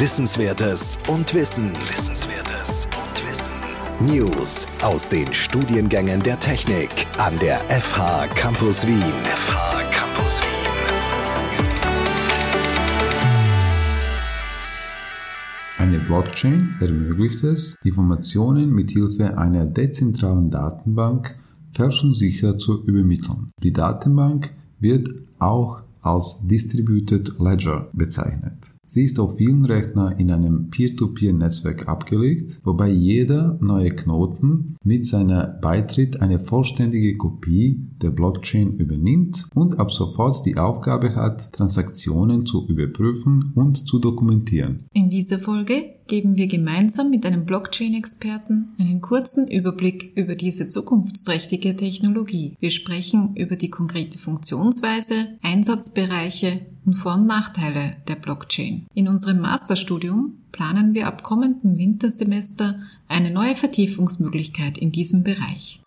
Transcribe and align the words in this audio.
Wissenswertes 0.00 0.96
und 1.08 1.34
Wissen. 1.34 1.72
Wissenswertes 1.72 2.86
und 2.86 3.28
Wissen. 3.28 3.52
News 3.98 4.68
aus 4.80 5.08
den 5.08 5.34
Studiengängen 5.34 6.22
der 6.22 6.38
Technik 6.38 6.88
an 7.18 7.36
der 7.40 7.58
FH 7.68 8.28
Campus 8.36 8.86
Wien. 8.86 8.96
FH 9.24 9.82
Campus 9.90 10.40
Wien. 10.40 10.72
Eine 15.78 15.98
Blockchain 15.98 16.76
ermöglicht 16.78 17.42
es, 17.42 17.74
Informationen 17.82 18.70
mithilfe 18.70 19.36
einer 19.36 19.66
dezentralen 19.66 20.48
Datenbank 20.48 21.36
fälschungssicher 21.72 22.56
zu 22.56 22.84
übermitteln. 22.84 23.50
Die 23.64 23.72
Datenbank 23.72 24.54
wird 24.78 25.08
auch 25.40 25.82
als 26.02 26.46
Distributed 26.46 27.40
Ledger 27.40 27.88
bezeichnet. 27.92 28.77
Sie 28.90 29.04
ist 29.04 29.20
auf 29.20 29.36
vielen 29.36 29.66
Rechnern 29.66 30.16
in 30.16 30.30
einem 30.30 30.70
Peer-to-Peer-Netzwerk 30.70 31.88
abgelegt, 31.88 32.62
wobei 32.64 32.88
jeder 32.88 33.58
neue 33.60 33.90
Knoten 33.90 34.76
mit 34.82 35.04
seiner 35.04 35.46
Beitritt 35.46 36.22
eine 36.22 36.42
vollständige 36.42 37.18
Kopie 37.18 37.86
der 38.00 38.08
Blockchain 38.08 38.78
übernimmt 38.78 39.46
und 39.54 39.78
ab 39.78 39.92
sofort 39.92 40.46
die 40.46 40.56
Aufgabe 40.56 41.14
hat, 41.16 41.52
Transaktionen 41.52 42.46
zu 42.46 42.66
überprüfen 42.66 43.52
und 43.54 43.76
zu 43.76 43.98
dokumentieren. 43.98 44.86
In 44.94 45.10
dieser 45.10 45.38
Folge 45.38 45.74
geben 46.06 46.38
wir 46.38 46.46
gemeinsam 46.46 47.10
mit 47.10 47.26
einem 47.26 47.44
Blockchain-Experten 47.44 48.70
einen 48.78 49.02
kurzen 49.02 49.46
Überblick 49.48 50.16
über 50.16 50.34
diese 50.34 50.68
zukunftsträchtige 50.68 51.76
Technologie. 51.76 52.56
Wir 52.58 52.70
sprechen 52.70 53.36
über 53.36 53.56
die 53.56 53.68
konkrete 53.68 54.18
Funktionsweise, 54.18 55.14
Einsatzbereiche 55.42 56.60
und 56.88 56.94
Vor- 56.94 57.16
und 57.16 57.26
Nachteile 57.26 57.96
der 58.08 58.14
Blockchain. 58.14 58.86
In 58.94 59.08
unserem 59.08 59.40
Masterstudium 59.42 60.38
planen 60.52 60.94
wir 60.94 61.06
ab 61.06 61.22
kommendem 61.22 61.76
Wintersemester 61.76 62.80
eine 63.08 63.30
neue 63.30 63.54
Vertiefungsmöglichkeit 63.56 64.78
in 64.78 64.90
diesem 64.90 65.22
Bereich. 65.22 65.82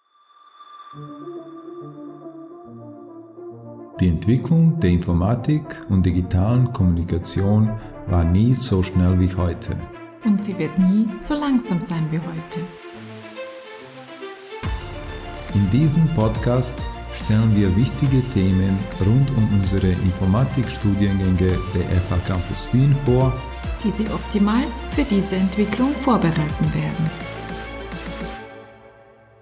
Die 4.00 4.10
Entwicklung 4.10 4.80
der 4.80 4.92
Informatik 4.92 5.64
und 5.90 6.06
digitalen 6.06 6.72
Kommunikation 6.72 7.72
war 8.08 8.24
nie 8.24 8.54
so 8.54 8.84
schnell 8.84 9.20
wie 9.20 9.34
heute. 9.34 9.76
Und 10.24 10.40
sie 10.40 10.56
wird 10.60 10.78
nie 10.78 11.08
so 11.18 11.34
langsam 11.34 11.82
sein 11.82 12.08
wie 12.12 12.20
heute. 12.20 12.60
In 15.56 15.68
diesem 15.72 16.08
Podcast 16.10 16.80
stellen 17.14 17.56
wir 17.56 17.76
wichtige 17.76 18.22
Themen 18.30 18.78
rund 19.00 19.30
um 19.38 19.48
unsere 19.54 19.88
Informatikstudiengänge 19.88 21.58
der 21.74 22.02
FH 22.02 22.18
Campus 22.28 22.70
Wien 22.74 22.96
vor, 23.06 23.34
die 23.84 23.92
Sie 23.92 24.08
optimal 24.08 24.64
für 24.92 25.04
diese 25.04 25.36
Entwicklung 25.36 25.94
vorbereiten 25.94 26.74
werden. 26.74 27.10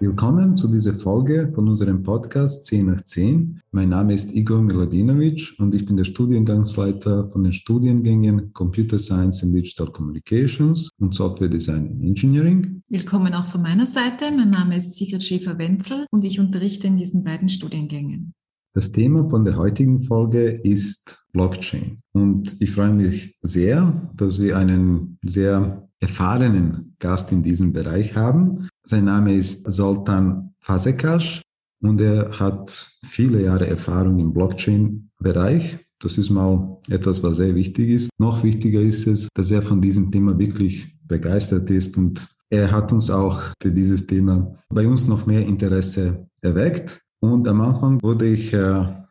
Willkommen 0.02 0.56
zu 0.56 0.66
dieser 0.68 0.94
Folge 0.94 1.52
von 1.54 1.68
unserem 1.68 2.02
Podcast 2.02 2.64
10 2.64 2.86
nach 2.86 3.02
10. 3.02 3.60
Mein 3.70 3.90
Name 3.90 4.14
ist 4.14 4.34
Igor 4.34 4.62
Miladinovic 4.62 5.56
und 5.58 5.74
ich 5.74 5.84
bin 5.84 5.98
der 5.98 6.04
Studiengangsleiter 6.04 7.30
von 7.30 7.44
den 7.44 7.52
Studiengängen 7.52 8.50
Computer 8.54 8.98
Science 8.98 9.42
and 9.42 9.54
Digital 9.54 9.92
Communications 9.92 10.88
und 10.98 11.14
Software 11.14 11.50
Design 11.50 11.86
and 11.86 12.02
Engineering. 12.02 12.80
Willkommen 12.88 13.34
auch 13.34 13.46
von 13.46 13.60
meiner 13.60 13.84
Seite. 13.84 14.34
Mein 14.34 14.48
Name 14.48 14.78
ist 14.78 14.94
Sigrid 14.94 15.22
Schäfer-Wenzel 15.22 16.06
und 16.10 16.24
ich 16.24 16.40
unterrichte 16.40 16.86
in 16.86 16.96
diesen 16.96 17.22
beiden 17.22 17.50
Studiengängen. 17.50 18.32
Das 18.72 18.92
Thema 18.92 19.28
von 19.28 19.44
der 19.44 19.56
heutigen 19.58 20.00
Folge 20.00 20.46
ist 20.46 21.26
Blockchain. 21.34 21.98
Und 22.12 22.56
ich 22.62 22.70
freue 22.70 22.94
mich 22.94 23.36
sehr, 23.42 24.10
dass 24.16 24.40
wir 24.40 24.56
einen 24.56 25.18
sehr 25.22 25.89
erfahrenen 26.00 26.94
Gast 26.98 27.30
in 27.32 27.42
diesem 27.42 27.72
Bereich 27.72 28.14
haben. 28.16 28.68
Sein 28.84 29.04
Name 29.04 29.34
ist 29.34 29.70
Zoltan 29.70 30.54
Fazekas 30.58 31.42
und 31.82 32.00
er 32.00 32.38
hat 32.38 32.70
viele 33.04 33.42
Jahre 33.42 33.66
Erfahrung 33.66 34.18
im 34.18 34.32
Blockchain-Bereich. 34.32 35.78
Das 36.00 36.16
ist 36.16 36.30
mal 36.30 36.78
etwas, 36.88 37.22
was 37.22 37.36
sehr 37.36 37.54
wichtig 37.54 37.90
ist. 37.90 38.10
Noch 38.18 38.42
wichtiger 38.42 38.80
ist 38.80 39.06
es, 39.06 39.28
dass 39.34 39.50
er 39.50 39.60
von 39.60 39.82
diesem 39.82 40.10
Thema 40.10 40.38
wirklich 40.38 40.98
begeistert 41.06 41.68
ist 41.70 41.98
und 41.98 42.26
er 42.48 42.70
hat 42.72 42.92
uns 42.92 43.10
auch 43.10 43.40
für 43.62 43.70
dieses 43.70 44.06
Thema 44.06 44.54
bei 44.70 44.86
uns 44.86 45.06
noch 45.06 45.26
mehr 45.26 45.46
Interesse 45.46 46.26
erweckt. 46.42 47.00
Und 47.20 47.46
am 47.46 47.60
Anfang 47.60 48.02
würde 48.02 48.26
ich 48.26 48.56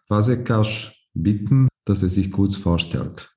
Fazekas 0.07 0.95
bitten, 1.13 1.67
dass 1.85 2.03
er 2.03 2.09
sich 2.09 2.31
kurz 2.31 2.55
vorstellt. 2.55 3.31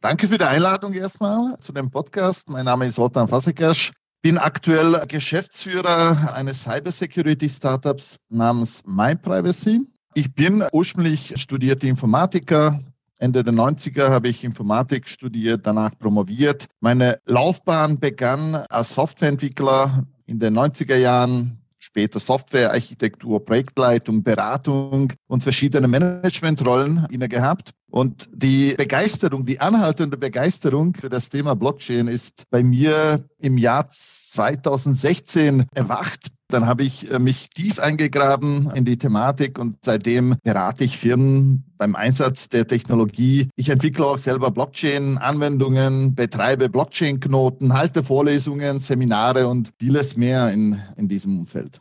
Danke 0.00 0.28
für 0.28 0.38
die 0.38 0.44
Einladung 0.44 0.92
erstmal 0.92 1.58
zu 1.60 1.72
dem 1.72 1.90
Podcast. 1.90 2.48
Mein 2.50 2.66
Name 2.66 2.86
ist 2.86 2.96
Zoltan 2.96 3.28
Fasekas. 3.28 3.90
Bin 4.22 4.38
aktuell 4.38 5.02
Geschäftsführer 5.08 6.34
eines 6.34 6.62
Cybersecurity-Startups 6.62 8.18
namens 8.28 8.82
MyPrivacy. 8.86 9.88
Ich 10.14 10.34
bin 10.34 10.62
ursprünglich 10.72 11.40
studierter 11.40 11.88
Informatiker. 11.88 12.78
Ende 13.18 13.42
der 13.42 13.54
90er 13.54 14.10
habe 14.10 14.28
ich 14.28 14.44
Informatik 14.44 15.08
studiert, 15.08 15.66
danach 15.66 15.96
promoviert. 15.98 16.66
Meine 16.80 17.18
Laufbahn 17.24 17.98
begann 17.98 18.54
als 18.68 18.94
Softwareentwickler 18.94 20.04
in 20.26 20.38
den 20.38 20.56
90er 20.56 20.96
Jahren 20.96 21.58
später 21.78 22.20
Softwarearchitektur, 22.20 23.44
Projektleitung, 23.44 24.22
Beratung 24.22 25.12
und 25.28 25.42
verschiedene 25.42 25.88
Managementrollen 25.88 27.06
inne 27.10 27.28
gehabt. 27.28 27.70
Und 27.96 28.28
die 28.30 28.74
Begeisterung, 28.76 29.46
die 29.46 29.58
anhaltende 29.58 30.18
Begeisterung 30.18 30.92
für 30.92 31.08
das 31.08 31.30
Thema 31.30 31.56
Blockchain 31.56 32.08
ist 32.08 32.42
bei 32.50 32.62
mir 32.62 33.24
im 33.38 33.56
Jahr 33.56 33.88
2016 33.88 35.64
erwacht. 35.74 36.26
Dann 36.48 36.66
habe 36.66 36.82
ich 36.82 37.10
äh, 37.10 37.18
mich 37.18 37.48
tief 37.48 37.78
eingegraben 37.78 38.70
in 38.74 38.84
die 38.84 38.98
Thematik 38.98 39.58
und 39.58 39.78
seitdem 39.82 40.36
berate 40.42 40.84
ich 40.84 40.98
Firmen 40.98 41.64
beim 41.78 41.94
Einsatz 41.94 42.50
der 42.50 42.66
Technologie. 42.66 43.48
Ich 43.56 43.70
entwickle 43.70 44.04
auch 44.04 44.18
selber 44.18 44.50
Blockchain-Anwendungen, 44.50 46.14
betreibe 46.14 46.68
Blockchain-Knoten, 46.68 47.72
halte 47.72 48.04
Vorlesungen, 48.04 48.78
Seminare 48.78 49.48
und 49.48 49.70
vieles 49.80 50.18
mehr 50.18 50.52
in, 50.52 50.78
in 50.98 51.08
diesem 51.08 51.38
Umfeld. 51.38 51.80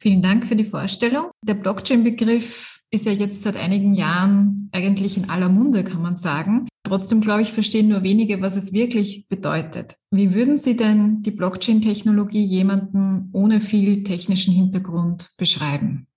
Vielen 0.00 0.22
Dank 0.22 0.46
für 0.46 0.56
die 0.56 0.64
Vorstellung. 0.64 1.30
Der 1.46 1.52
Blockchain-Begriff 1.52 2.79
ist 2.90 3.06
ja 3.06 3.12
jetzt 3.12 3.42
seit 3.42 3.56
einigen 3.56 3.94
Jahren 3.94 4.68
eigentlich 4.72 5.16
in 5.16 5.30
aller 5.30 5.48
Munde, 5.48 5.84
kann 5.84 6.02
man 6.02 6.16
sagen. 6.16 6.68
Trotzdem, 6.82 7.20
glaube 7.20 7.42
ich, 7.42 7.52
verstehen 7.52 7.88
nur 7.88 8.02
wenige, 8.02 8.40
was 8.40 8.56
es 8.56 8.72
wirklich 8.72 9.28
bedeutet. 9.28 9.96
Wie 10.10 10.34
würden 10.34 10.58
Sie 10.58 10.76
denn 10.76 11.22
die 11.22 11.30
Blockchain-Technologie 11.30 12.44
jemanden 12.44 13.30
ohne 13.32 13.60
viel 13.60 14.02
technischen 14.02 14.52
Hintergrund 14.52 15.30
beschreiben? 15.36 16.08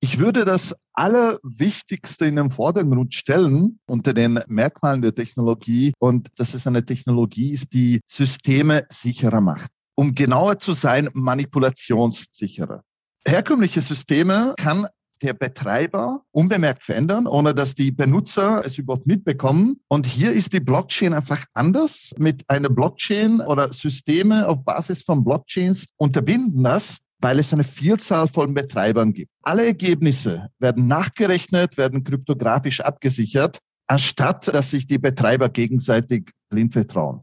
Ich 0.00 0.18
würde 0.18 0.44
das 0.44 0.74
Allerwichtigste 0.92 2.26
in 2.26 2.36
den 2.36 2.50
Vordergrund 2.50 3.14
stellen 3.14 3.78
unter 3.86 4.14
den 4.14 4.40
Merkmalen 4.48 5.02
der 5.02 5.14
Technologie 5.14 5.92
und 5.98 6.28
dass 6.36 6.54
es 6.54 6.66
eine 6.66 6.84
Technologie 6.84 7.50
ist, 7.50 7.72
die 7.72 8.00
Systeme 8.06 8.84
sicherer 8.90 9.40
macht. 9.40 9.70
Um 9.94 10.14
genauer 10.14 10.58
zu 10.58 10.72
sein, 10.72 11.08
manipulationssicherer. 11.12 12.82
Herkömmliche 13.26 13.80
Systeme 13.80 14.54
kann 14.58 14.86
der 15.22 15.34
Betreiber 15.34 16.22
unbemerkt 16.32 16.82
verändern, 16.82 17.26
ohne 17.26 17.54
dass 17.54 17.74
die 17.74 17.90
Benutzer 17.90 18.62
es 18.64 18.78
überhaupt 18.78 19.06
mitbekommen. 19.06 19.80
Und 19.88 20.06
hier 20.06 20.32
ist 20.32 20.52
die 20.52 20.60
Blockchain 20.60 21.12
einfach 21.12 21.44
anders. 21.54 22.12
Mit 22.18 22.42
einer 22.48 22.68
Blockchain 22.68 23.40
oder 23.40 23.72
Systeme 23.72 24.48
auf 24.48 24.64
Basis 24.64 25.02
von 25.02 25.24
Blockchains 25.24 25.86
unterbinden 25.96 26.62
das 26.62 26.98
weil 27.20 27.38
es 27.38 27.54
eine 27.54 27.64
Vielzahl 27.64 28.28
von 28.28 28.52
Betreibern 28.52 29.14
gibt. 29.14 29.30
Alle 29.40 29.64
Ergebnisse 29.64 30.48
werden 30.58 30.86
nachgerechnet, 30.88 31.78
werden 31.78 32.04
kryptografisch 32.04 32.82
abgesichert, 32.82 33.60
anstatt 33.86 34.52
dass 34.52 34.72
sich 34.72 34.84
die 34.84 34.98
Betreiber 34.98 35.48
gegenseitig 35.48 36.30
blind 36.50 36.74
vertrauen. 36.74 37.22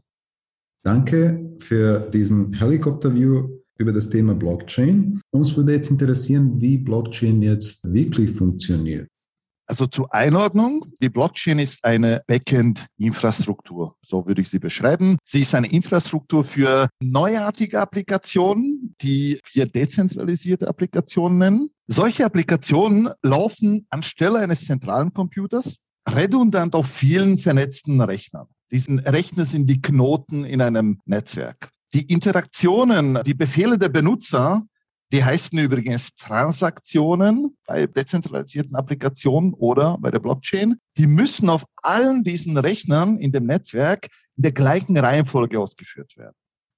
Danke 0.82 1.54
für 1.60 2.00
diesen 2.10 2.52
Helikopter-View 2.52 3.61
über 3.82 3.92
das 3.92 4.08
Thema 4.10 4.34
Blockchain. 4.34 5.20
Uns 5.30 5.56
würde 5.56 5.72
jetzt 5.72 5.90
interessieren, 5.90 6.60
wie 6.60 6.78
Blockchain 6.78 7.42
jetzt 7.42 7.92
wirklich 7.92 8.30
funktioniert. 8.30 9.08
Also 9.66 9.86
zur 9.86 10.12
Einordnung, 10.12 10.86
die 11.00 11.08
Blockchain 11.08 11.58
ist 11.58 11.84
eine 11.84 12.20
Backend-Infrastruktur, 12.26 13.96
so 14.02 14.26
würde 14.26 14.42
ich 14.42 14.50
sie 14.50 14.58
beschreiben. 14.58 15.16
Sie 15.24 15.40
ist 15.40 15.54
eine 15.54 15.70
Infrastruktur 15.70 16.44
für 16.44 16.88
neuartige 17.00 17.80
Applikationen, 17.80 18.94
die 19.00 19.40
wir 19.52 19.66
dezentralisierte 19.66 20.68
Applikationen 20.68 21.38
nennen. 21.38 21.70
Solche 21.86 22.24
Applikationen 22.24 23.08
laufen 23.22 23.86
anstelle 23.88 24.40
eines 24.40 24.66
zentralen 24.66 25.12
Computers 25.14 25.76
redundant 26.08 26.74
auf 26.74 26.86
vielen 26.86 27.38
vernetzten 27.38 28.00
Rechnern. 28.00 28.48
Diesen 28.70 28.98
Rechner 28.98 29.44
sind 29.44 29.70
die 29.70 29.80
Knoten 29.80 30.44
in 30.44 30.60
einem 30.60 31.00
Netzwerk. 31.06 31.70
Die 31.94 32.12
Interaktionen, 32.12 33.18
die 33.24 33.34
Befehle 33.34 33.78
der 33.78 33.90
Benutzer, 33.90 34.62
Die 35.12 35.22
heißen 35.22 35.58
übrigens 35.58 36.14
Transaktionen 36.14 37.54
bei 37.66 37.86
dezentralisierten 37.86 38.74
Applikationen 38.74 39.52
oder 39.52 39.98
bei 39.98 40.10
der 40.10 40.20
Blockchain. 40.20 40.76
Die 40.96 41.06
müssen 41.06 41.50
auf 41.50 41.66
allen 41.82 42.24
diesen 42.24 42.56
Rechnern 42.56 43.18
in 43.18 43.30
dem 43.30 43.44
Netzwerk 43.44 44.08
in 44.36 44.42
der 44.44 44.52
gleichen 44.52 44.96
Reihenfolge 44.96 45.60
ausgeführt 45.60 46.16
werden. 46.16 46.34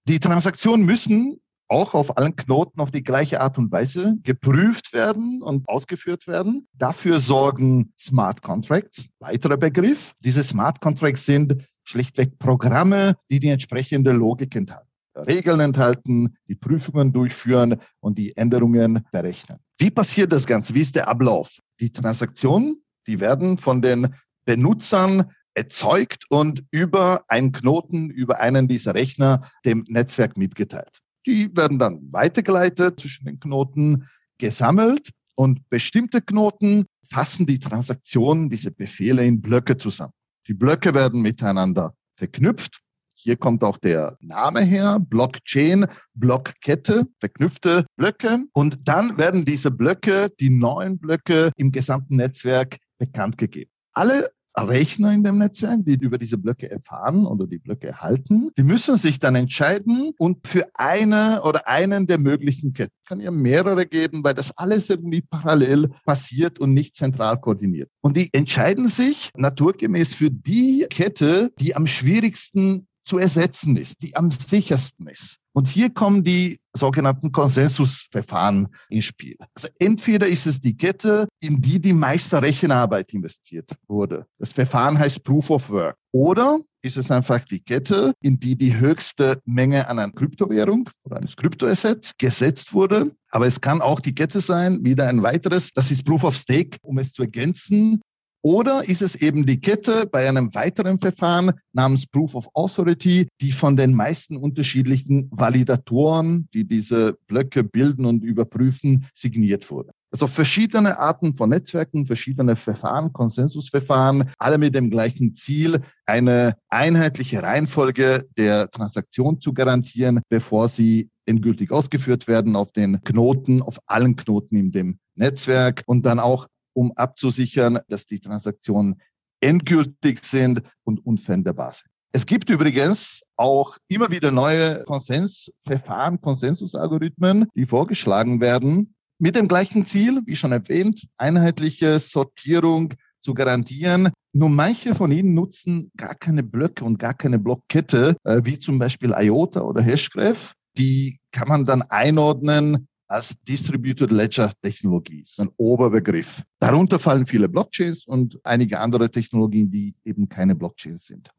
Die 0.09 0.19
Transaktionen 0.19 0.85
müssen 0.85 1.41
auch 1.69 1.95
auf 1.95 2.19
allen 2.19 2.35
Knoten 2.35 2.81
auf 2.81 2.91
die 2.91 3.05
gleiche 3.05 3.41
Art 3.41 3.57
und 3.57 3.71
Weise 3.71 4.17
geprüft 4.25 4.93
werden 4.93 5.41
und 5.41 5.69
ausgeführt 5.69 6.27
werden. 6.27 6.67
Dafür 6.73 7.21
sorgen 7.21 7.93
Smart 7.97 8.43
Contracts, 8.43 9.07
weiterer 9.21 9.57
Begriff. 9.57 10.13
Diese 10.25 10.43
Smart 10.43 10.81
Contracts 10.81 11.25
sind 11.25 11.65
schlichtweg 11.85 12.37
Programme, 12.41 13.15
die 13.31 13.39
die 13.39 13.49
entsprechende 13.49 14.11
Logik 14.11 14.57
enthalten. 14.57 14.91
Regeln 15.17 15.61
enthalten, 15.61 16.35
die 16.49 16.55
Prüfungen 16.55 17.13
durchführen 17.13 17.77
und 18.01 18.19
die 18.19 18.37
Änderungen 18.37 19.05
berechnen. 19.13 19.59
Wie 19.79 19.91
passiert 19.91 20.33
das 20.33 20.47
Ganze? 20.47 20.75
Wie 20.75 20.81
ist 20.81 20.97
der 20.97 21.09
Ablauf? 21.09 21.59
Die 21.81 21.91
Transaktionen, 21.91 22.83
die 23.07 23.21
werden 23.21 23.59
von 23.59 23.83
den 23.83 24.15
Benutzern 24.45 25.31
erzeugt 25.55 26.25
und 26.31 26.65
über 26.71 27.23
einen 27.29 27.53
Knoten, 27.53 28.11
über 28.11 28.41
einen 28.41 28.67
dieser 28.69 28.95
Rechner 28.95 29.49
dem 29.65 29.85
Netzwerk 29.89 30.37
mitgeteilt. 30.37 31.01
Die 31.27 31.51
werden 31.57 31.79
dann 31.79 32.01
weitergeleitet 32.13 33.01
zwischen 33.01 33.27
den 33.27 33.41
Knoten, 33.41 34.07
gesammelt 34.39 35.11
und 35.37 35.69
bestimmte 35.69 36.21
Knoten 36.21 36.85
fassen 37.09 37.47
die 37.47 37.61
Transaktionen, 37.61 38.51
diese 38.51 38.71
Befehle 38.71 39.25
in 39.25 39.41
Blöcke 39.41 39.77
zusammen. 39.77 40.13
Die 40.49 40.55
Blöcke 40.55 40.95
werden 40.95 41.23
miteinander 41.23 41.95
verknüpft 42.17 42.81
hier 43.15 43.37
kommt 43.37 43.65
auch 43.65 43.79
der 43.79 44.17
Name 44.21 44.61
her, 44.61 44.99
Blockchain, 45.01 45.87
Blockkette, 46.15 47.07
verknüpfte 47.21 47.87
Blöcke. 47.97 48.45
Und 48.53 48.89
dann 48.89 49.17
werden 49.19 49.45
diese 49.45 49.71
Blöcke, 49.71 50.29
die 50.41 50.51
neuen 50.51 50.99
Blöcke 50.99 51.51
im 51.57 51.71
gesamten 51.71 52.17
Netzwerk 52.17 52.77
bekannt 52.99 53.39
gegeben. 53.39 53.71
Alle 53.93 54.27
Rechner 54.57 55.13
in 55.13 55.25
dem 55.25 55.39
Netzwerk, 55.39 55.81
die 55.85 55.95
über 55.95 56.17
diese 56.17 56.39
Blöcke 56.39 56.71
erfahren 56.71 57.27
oder 57.27 57.47
die 57.47 57.59
Blöcke 57.59 57.89
erhalten, 57.89 58.51
die 58.57 58.63
müssen 58.63 58.97
sich 58.97 59.19
dann 59.19 59.35
entscheiden 59.35 60.13
und 60.19 60.47
für 60.47 60.67
eine 60.75 61.43
oder 61.43 61.67
einen 61.67 62.07
der 62.07 62.19
möglichen 62.19 62.73
Ketten, 62.73 62.95
kann 63.09 63.21
ja 63.21 63.33
mehrere 63.33 63.85
geben, 63.85 64.23
weil 64.23 64.35
das 64.35 64.57
alles 64.57 64.91
irgendwie 64.91 65.23
parallel 65.23 65.89
passiert 66.05 66.61
und 66.61 66.73
nicht 66.73 66.95
zentral 66.95 67.41
koordiniert. 67.41 67.91
Und 68.01 68.17
die 68.17 68.29
entscheiden 68.33 68.87
sich 68.87 69.31
naturgemäß 69.37 70.15
für 70.15 70.31
die 70.31 70.87
Kette, 70.89 71.51
die 71.59 71.75
am 71.75 71.87
schwierigsten 71.87 72.87
zu 73.05 73.19
ersetzen 73.19 73.77
ist, 73.77 74.03
die 74.03 74.17
am 74.17 74.31
sichersten 74.31 75.07
ist. 75.09 75.39
Und 75.53 75.69
hier 75.69 75.91
kommen 75.91 76.25
die 76.25 76.59
sogenannten 76.73 77.31
Konsensusverfahren 77.31 78.69
ins 78.89 79.05
Spiel. 79.05 79.37
Also 79.55 79.69
entweder 79.79 80.27
ist 80.27 80.47
es 80.47 80.61
die 80.61 80.77
Kette, 80.77 81.29
in 81.41 81.61
die 81.61 81.81
die 81.81 81.93
meiste 81.93 82.43
Rechenarbeit 82.43 83.13
investiert 83.15 83.71
wurde. 83.87 84.27
Das 84.39 84.53
Verfahren 84.53 84.99
heißt 84.99 85.23
Proof 85.23 85.51
of 85.51 85.71
Work. 85.71 85.97
Oder 86.11 86.59
ist 86.85 86.97
es 86.97 87.11
einfach 87.11 87.45
die 87.45 87.61
Kette, 87.61 88.13
in 88.21 88.39
die 88.39 88.57
die 88.57 88.77
höchste 88.77 89.41
Menge 89.47 89.89
an 89.89 89.99
einer 89.99 90.13
Kryptowährung 90.13 90.89
oder 91.05 91.17
eines 91.17 91.37
Kryptoassets 91.37 92.17
gesetzt 92.19 92.75
wurde. 92.75 93.11
Aber 93.31 93.47
es 93.47 93.61
kann 93.61 93.81
auch 93.81 94.01
die 94.01 94.15
Kette 94.15 94.41
sein, 94.41 94.85
wieder 94.85 95.09
ein 95.09 95.23
weiteres, 95.23 95.73
das 95.73 95.91
ist 95.91 96.05
Proof 96.05 96.25
of 96.25 96.37
Stake, 96.37 96.77
um 96.83 96.99
es 96.99 97.13
zu 97.13 97.23
ergänzen. 97.23 98.01
Oder 98.45 98.87
ist 98.87 99.01
es 99.01 99.15
eben 99.17 99.47
die 99.47 99.59
Kette 99.59 100.07
bei 100.07 100.29
einem 100.29 100.55
weiteren 100.55 101.01
Verfahren 101.01 101.53
namens 101.73 102.07
Proof 102.07 102.35
of 102.35 102.47
Authority, 102.53 103.27
die 103.41 103.53
von 103.53 103.75
den 103.75 103.95
meisten 103.95 104.37
unterschiedlichen 104.37 105.31
Validatoren, 105.31 106.47
die 106.53 106.67
diese 106.67 107.17
Blöcke 107.27 107.65
bilden 107.65 108.05
und 108.05 108.23
überprüfen, 108.23 109.07
signiert 109.15 109.71
wurde? 109.71 109.93
Also 110.13 110.27
verschiedene 110.27 110.99
Arten 110.99 111.33
von 111.33 111.49
Netzwerken, 111.49 112.07
verschiedene 112.07 112.55
Verfahren, 112.55 113.15
Konsensusverfahren, 113.15 114.31
alle 114.39 114.59
mit 114.59 114.75
dem 114.75 114.91
gleichen 114.91 115.35
Ziel, 115.35 115.81
eine 116.05 116.55
einheitliche 116.69 117.43
Reihenfolge 117.43 118.27
der 118.37 118.69
Transaktion 118.69 119.41
zu 119.41 119.55
garantieren, 119.55 120.21
bevor 120.29 120.69
sie 120.69 121.09
endgültig 121.25 121.71
ausgeführt 121.71 122.29
werden 122.29 122.57
auf 122.57 122.73
den 122.73 123.03
Knoten, 123.05 123.63
auf 123.63 123.79
allen 123.87 124.17
Knoten 124.17 124.57
in 124.57 124.71
dem 124.71 124.99
Netzwerk 125.15 125.83
und 125.87 126.05
dann 126.05 126.21
auch 126.21 126.47
um 126.75 126.93
abzusichern, 126.93 127.81
dass 127.89 128.07
die 128.07 128.21
Transaktionen 128.21 129.01
endgültig 129.41 130.25
sind 130.25 130.63
und 130.85 131.05
unveränderbar 131.05 131.73
sind. 131.73 131.89
Es 132.13 132.27
gibt 132.27 132.49
übrigens 132.49 133.25
auch 133.37 133.77
immer 133.89 134.11
wieder 134.13 134.31
neue 134.31 134.85
Konsensverfahren, 134.85 136.21
Konsensusalgorithmen, 136.21 137.49
die 137.57 137.67
vorgeschlagen 137.67 138.41
werden, 138.41 138.95
mit 139.19 139.35
dem 139.35 139.49
gleichen 139.49 139.85
Ziel, 139.87 140.23
wie 140.25 140.37
schon 140.37 140.53
erwähnt, 140.53 141.09
einheitliche 141.19 141.99
Sortierung 141.99 142.95
zu 143.19 143.35
garantieren. 143.35 144.11
Nur 144.33 144.49
manche 144.49 144.95
von 144.95 145.11
ihnen 145.11 145.35
nutzen 145.35 145.91
gar 145.97 146.15
keine 146.15 146.43
Blöcke 146.43 146.85
und 146.85 146.99
gar 146.99 147.15
keine 147.15 147.39
Blockkette, 147.39 148.17
äh, 148.25 148.43
wie 148.45 148.59
zum 148.59 148.79
Beispiel 148.79 149.13
IOTA 149.17 149.63
oder 149.63 149.83
Hashgraph. 149.83 150.53
Die 150.77 151.19
kann 151.33 151.49
man 151.49 151.65
dann 151.65 151.83
einordnen 151.83 152.87
als 153.15 153.41
Distributed 153.45 154.11
Ledger 154.11 154.53
Technologie. 154.61 155.23
Das 155.23 155.31
ist 155.31 155.41
ein 155.41 155.51
Oberbegriff. 155.57 156.43
Darunter 156.59 156.99
fallen 156.99 157.27
viele 157.27 157.49
Blockchains 157.49 158.07
und 158.07 158.41
einige 158.43 158.81
andere 158.81 159.09
Technologien, 159.09 159.71
die 159.71 159.95
eben 160.05 160.27
keine 160.29 160.57
Blockchains 160.57 161.07
sind. 161.07 161.31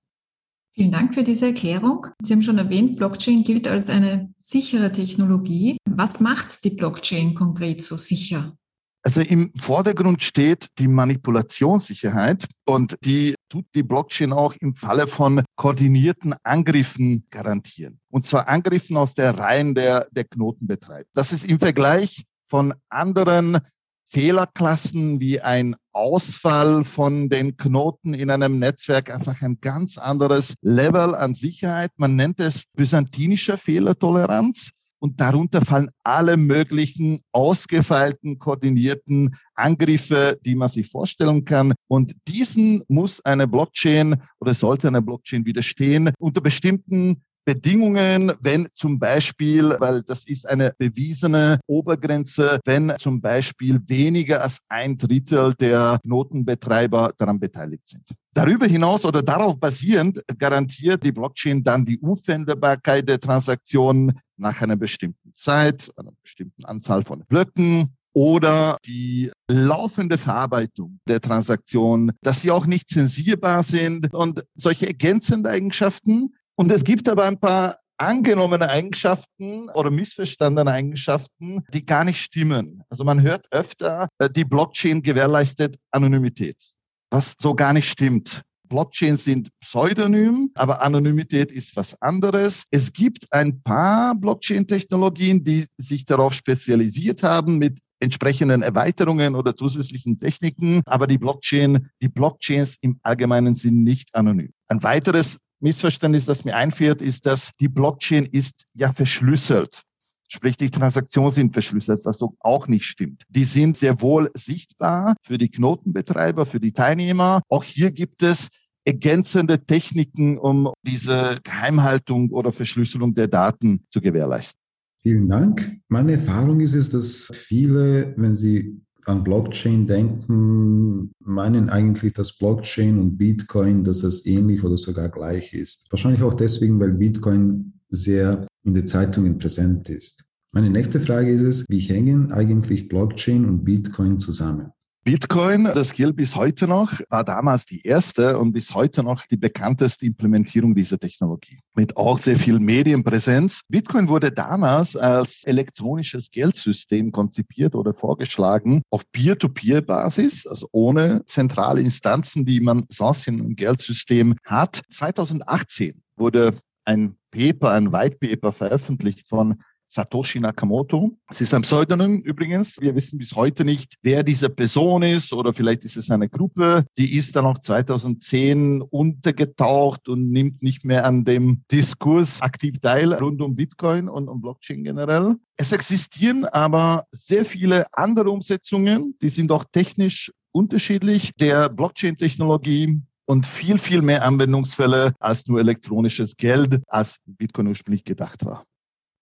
Vielen 0.74 0.92
Dank 0.92 1.14
für 1.14 1.24
diese 1.24 1.48
Erklärung. 1.48 2.08
Sie 2.22 2.34
haben 2.34 2.42
schon 2.42 2.58
erwähnt, 2.58 2.98
Blockchain 2.98 3.44
gilt 3.44 3.68
als 3.68 3.90
eine 3.90 4.34
sichere 4.40 4.92
Technologie. 4.92 5.78
Was 5.90 6.22
macht 6.22 6.64
die 6.64 6.72
Blockchain 6.72 7.34
konkret 7.34 7.82
so 7.82 7.98
sicher? 7.98 8.58
Also 9.06 9.22
im 9.22 9.52
Vordergrund 9.56 10.24
steht 10.24 10.80
die 10.80 10.88
Manipulationssicherheit 10.88 12.48
und 12.66 12.98
die 13.06 13.36
tut 13.50 13.68
die 13.76 13.84
Blockchain 13.84 14.34
auch 14.34 14.56
im 14.62 14.74
Falle 14.74 15.06
von 15.06 15.44
koordinierten 15.58 16.34
Angriffen 16.44 17.24
garantieren. 17.30 18.00
Und 18.10 18.26
zwar 18.26 18.48
Angriffen 18.48 18.98
aus 18.98 19.14
der 19.14 19.38
Reihen 19.38 19.76
der, 19.76 20.08
der 20.10 20.24
Knotenbetreiber. 20.24 21.08
Das 21.14 21.32
ist 21.34 21.48
im 21.48 21.60
Vergleich 21.60 22.24
von 22.48 22.74
anderen 22.90 23.60
Fehlerklassen 24.06 25.20
wie 25.20 25.40
ein 25.40 25.76
Ausfall 25.92 26.84
von 26.84 27.30
den 27.30 27.58
Knoten 27.58 28.16
in 28.16 28.32
einem 28.32 28.58
Netzwerk 28.58 29.14
einfach 29.14 29.40
ein 29.44 29.60
ganz 29.62 30.00
anderes 30.00 30.56
Level 30.62 31.14
an 31.14 31.36
Sicherheit. 31.36 31.92
Man 31.98 32.16
nennt 32.16 32.40
es 32.40 32.64
byzantinischer 32.74 33.60
Fehlertoleranz. 33.60 34.72
Und 35.06 35.22
darunter 35.22 35.62
fallen 35.62 35.92
alle 36.04 36.36
möglichen 36.36 37.22
ausgefeilten, 37.32 38.40
koordinierten 38.40 39.36
Angriffe, 39.54 40.36
die 40.44 40.56
man 40.56 40.68
sich 40.68 40.90
vorstellen 40.90 41.46
kann. 41.46 41.76
Und 41.88 42.16
diesen 42.28 42.82
muss 42.88 43.24
eine 43.24 43.48
Blockchain 43.48 44.20
oder 44.40 44.56
sollte 44.56 44.88
eine 44.88 45.04
Blockchain 45.04 45.46
widerstehen 45.46 46.12
unter 46.18 46.42
bestimmten 46.42 47.22
Bedingungen, 47.46 48.32
wenn 48.42 48.68
zum 48.74 48.98
Beispiel, 48.98 49.76
weil 49.80 50.02
das 50.02 50.28
ist 50.28 50.50
eine 50.50 50.74
bewiesene 50.78 51.60
Obergrenze, 51.68 52.60
wenn 52.66 52.92
zum 52.98 53.22
Beispiel 53.22 53.80
weniger 53.86 54.42
als 54.42 54.62
ein 54.68 54.98
Drittel 54.98 55.54
der 55.54 56.00
Notenbetreiber 56.04 57.14
daran 57.18 57.40
beteiligt 57.40 57.88
sind. 57.88 58.04
Darüber 58.34 58.66
hinaus 58.66 59.06
oder 59.06 59.22
darauf 59.22 59.60
basierend 59.60 60.20
garantiert 60.40 61.06
die 61.06 61.12
Blockchain 61.12 61.64
dann 61.64 61.86
die 61.86 62.00
Unveränderbarkeit 62.00 63.08
der 63.08 63.20
Transaktionen 63.20 64.12
nach 64.38 64.60
einer 64.62 64.76
bestimmten 64.76 65.34
Zeit, 65.36 65.90
einer 65.96 66.12
bestimmten 66.24 66.66
Anzahl 66.66 67.04
von 67.04 67.24
Blöcken, 67.28 67.96
oder 68.16 68.78
die 68.86 69.30
laufende 69.50 70.18
Verarbeitung 70.18 71.00
der 71.08 71.20
Transaktionen, 71.20 72.14
dass 72.22 72.42
sie 72.42 72.50
auch 72.50 72.66
nicht 72.66 72.90
zensierbar 72.90 73.62
sind 73.62 74.14
und 74.14 74.42
solche 74.56 74.88
ergänzende 74.88 75.50
Eigenschaften, 75.50 76.34
und 76.56 76.72
es 76.72 76.84
gibt 76.84 77.08
aber 77.10 77.26
ein 77.26 77.40
paar 77.40 77.76
angenommene 77.98 78.70
Eigenschaften 78.70 79.70
oder 79.74 79.90
missverstandene 79.90 80.72
Eigenschaften, 80.72 81.64
die 81.74 81.86
gar 81.86 82.04
nicht 82.04 82.22
stimmen. 82.22 82.84
Also 82.90 83.04
man 83.04 83.22
hört 83.22 83.48
öfter, 83.52 84.08
äh, 84.20 84.30
die 84.30 84.44
Blockchain 84.44 85.02
gewährleistet 85.02 85.78
Anonymität, 85.92 86.62
was 87.10 87.36
so 87.40 87.54
gar 87.54 87.74
nicht 87.74 87.90
stimmt. 87.90 88.42
Blockchains 88.68 89.24
sind 89.24 89.50
pseudonym, 89.60 90.52
aber 90.56 90.82
Anonymität 90.82 91.52
ist 91.52 91.76
was 91.76 92.02
anderes. 92.02 92.64
Es 92.72 92.92
gibt 92.92 93.32
ein 93.32 93.62
paar 93.62 94.16
Blockchain-Technologien, 94.16 95.44
die 95.44 95.68
sich 95.78 96.04
darauf 96.04 96.34
spezialisiert 96.34 97.22
haben 97.22 97.60
mit 97.60 97.80
entsprechenden 98.00 98.62
Erweiterungen 98.62 99.36
oder 99.36 99.56
zusätzlichen 99.56 100.20
Techniken, 100.20 100.82
aber 100.86 101.08
die 101.08 101.18
Blockchain, 101.18 101.88
die 102.02 102.10
Blockchains 102.10 102.78
im 102.82 103.00
Allgemeinen 103.04 103.56
sind 103.56 103.84
nicht 103.84 104.14
anonym. 104.16 104.52
Ein 104.68 104.84
weiteres 104.84 105.38
Missverständnis, 105.60 106.26
das 106.26 106.46
mir 106.46 106.56
einfährt, 106.56 107.02
ist, 107.02 107.26
dass 107.26 107.52
die 107.60 107.70
Blockchain 107.70 108.26
ist 108.26 108.66
ja 108.74 108.92
verschlüsselt. 108.92 109.82
Sprich, 110.28 110.58
die 110.58 110.72
Transaktionen 110.72 111.32
sind 111.32 111.54
verschlüsselt, 111.54 112.02
was 112.04 112.18
so 112.18 112.36
auch 112.40 112.68
nicht 112.68 112.86
stimmt. 112.86 113.24
Die 113.30 113.44
sind 113.44 113.78
sehr 113.78 114.02
wohl 114.02 114.30
sichtbar 114.34 115.16
für 115.22 115.38
die 115.38 115.50
Knotenbetreiber, 115.50 116.46
für 116.46 116.60
die 116.60 116.72
Teilnehmer. 116.72 117.42
Auch 117.48 117.64
hier 117.64 117.92
gibt 117.92 118.24
es 118.24 118.50
ergänzende 118.86 119.64
Techniken, 119.66 120.38
um 120.38 120.72
diese 120.84 121.40
Geheimhaltung 121.44 122.32
oder 122.32 122.52
Verschlüsselung 122.52 123.14
der 123.14 123.28
Daten 123.28 123.86
zu 123.90 124.02
gewährleisten. 124.02 124.60
Vielen 125.02 125.30
Dank. 125.30 125.78
Meine 125.88 126.14
Erfahrung 126.14 126.60
ist 126.60 126.74
es, 126.74 126.90
dass 126.90 127.30
viele, 127.34 128.16
wenn 128.18 128.34
sie 128.34 128.82
an 129.06 129.24
Blockchain 129.24 129.88
denken, 129.88 131.12
meinen 131.20 131.70
eigentlich, 131.70 132.14
dass 132.14 132.38
Blockchain 132.38 133.00
und 133.00 133.18
Bitcoin, 133.18 133.84
dass 133.84 134.00
das 134.00 134.26
ähnlich 134.26 134.64
oder 134.64 134.78
sogar 134.78 135.10
gleich 135.10 135.54
ist. 135.54 135.88
Wahrscheinlich 135.92 136.24
auch 136.24 136.34
deswegen, 136.34 136.80
weil 136.80 136.92
Bitcoin 136.92 137.74
sehr 137.90 138.48
in 138.64 138.74
den 138.74 138.88
Zeitungen 138.88 139.38
präsent 139.38 139.90
ist. 139.90 140.26
Meine 140.52 140.70
nächste 140.70 141.00
Frage 141.00 141.32
ist 141.32 141.42
es, 141.42 141.66
wie 141.70 141.80
hängen 141.80 142.32
eigentlich 142.32 142.88
Blockchain 142.88 143.46
und 143.46 143.64
Bitcoin 143.64 144.20
zusammen? 144.20 144.72
Bitcoin, 145.08 145.66
das 145.66 145.94
gilt 145.94 146.16
bis 146.16 146.36
heute 146.36 146.68
noch, 146.68 147.00
war 147.10 147.24
damals 147.24 147.64
die 147.68 147.84
erste 147.84 148.40
und 148.40 148.54
bis 148.54 148.74
heute 148.74 149.04
noch 149.04 149.28
die 149.28 149.38
bekannteste 149.38 150.04
Implementierung 150.08 150.74
dieser 150.74 150.98
Technologie. 150.98 151.60
Mit 151.76 151.96
auch 151.96 152.18
sehr 152.18 152.36
viel 152.36 152.60
Medienpräsenz. 152.60 153.62
Bitcoin 153.70 154.10
wurde 154.10 154.32
damals 154.32 154.96
als 154.96 155.44
elektronisches 155.44 156.32
Geldsystem 156.32 157.12
konzipiert 157.12 157.76
oder 157.76 157.94
vorgeschlagen 157.94 158.82
auf 158.90 159.04
Peer-to-Peer-Basis, 159.12 160.48
also 160.48 160.70
ohne 160.72 161.24
zentrale 161.28 161.82
Instanzen, 161.82 162.44
die 162.44 162.60
man 162.60 162.86
sonst 162.90 163.28
in 163.28 163.40
einem 163.40 163.56
Geldsystem 163.56 164.36
hat. 164.44 164.82
2018 164.90 166.02
wurde 166.18 166.58
ein 166.84 167.16
Paper, 167.30 167.74
ein 167.74 167.94
White 167.94 168.18
Paper 168.20 168.52
veröffentlicht 168.52 169.28
von 169.28 169.56
Satoshi 169.88 170.40
Nakamoto. 170.40 171.12
Es 171.30 171.42
ist 171.42 171.54
ein 171.54 171.62
Pseudonym 171.62 172.20
übrigens. 172.22 172.78
Wir 172.82 172.96
wissen 172.96 173.20
bis 173.20 173.36
heute 173.36 173.66
nicht, 173.66 173.96
wer 174.02 174.24
diese 174.24 174.50
Person 174.50 175.04
ist 175.04 175.34
oder 175.34 175.54
vielleicht 175.54 175.84
ist 175.84 175.98
es 175.98 176.12
eine 176.12 176.30
Gruppe. 176.30 176.86
Die 176.98 177.16
ist 177.16 177.36
dann 177.36 177.46
auch 177.46 177.60
2010 177.60 178.82
untergetaucht 178.82 180.08
und 180.10 180.32
nimmt 180.32 180.62
nicht 180.62 180.86
mehr 180.86 181.06
an 181.06 181.24
dem 181.24 181.64
Diskurs 181.72 182.42
aktiv 182.42 182.80
teil 182.80 183.14
rund 183.14 183.42
um 183.42 183.56
Bitcoin 183.56 184.10
und 184.10 184.28
um 184.28 184.42
Blockchain 184.42 184.84
generell. 184.84 185.36
Es 185.58 185.72
existieren 185.72 186.46
aber 186.46 187.06
sehr 187.12 187.46
viele 187.46 187.86
andere 187.94 188.30
Umsetzungen, 188.30 189.16
die 189.22 189.30
sind 189.30 189.52
auch 189.52 189.66
technisch 189.72 190.32
unterschiedlich 190.52 191.32
der 191.40 191.70
Blockchain-Technologie 191.70 193.02
und 193.26 193.46
viel, 193.46 193.78
viel 193.78 194.02
mehr 194.02 194.26
Anwendungsfälle 194.26 195.14
als 195.20 195.48
nur 195.48 195.60
elektronisches 195.60 196.38
Geld, 196.38 196.82
als 196.88 197.18
Bitcoin 197.26 197.68
ursprünglich 197.68 198.04
gedacht 198.04 198.46
war. 198.46 198.64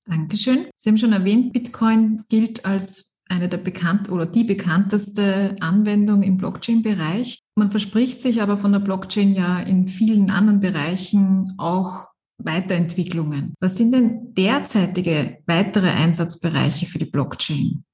Dankeschön. 0.05 0.67
Sie 0.75 0.89
haben 0.89 0.97
schon 0.97 1.13
erwähnt, 1.13 1.53
Bitcoin 1.53 2.23
gilt 2.29 2.65
als 2.65 3.13
eine 3.29 3.47
der 3.49 3.57
bekannt 3.57 4.09
oder 4.09 4.25
die 4.25 4.43
bekannteste 4.43 5.55
Anwendung 5.59 6.23
im 6.23 6.37
Blockchain-Bereich. 6.37 7.39
Man 7.55 7.69
verspricht 7.71 8.21
sich 8.21 8.41
aber 8.41 8.57
von 8.57 8.73
der 8.73 8.79
Blockchain 8.79 9.33
ja 9.33 9.59
in 9.59 9.87
vielen 9.87 10.29
anderen 10.29 10.59
Bereichen 10.59 11.53
auch 11.57 12.09
Weiterentwicklungen. 12.37 13.55
Was 13.59 13.77
sind 13.77 13.93
denn 13.93 14.33
derzeitige 14.33 15.37
weitere 15.45 15.89
Einsatzbereiche 15.89 16.85
für 16.85 16.99
die 16.99 17.05
Blockchain? 17.05 17.85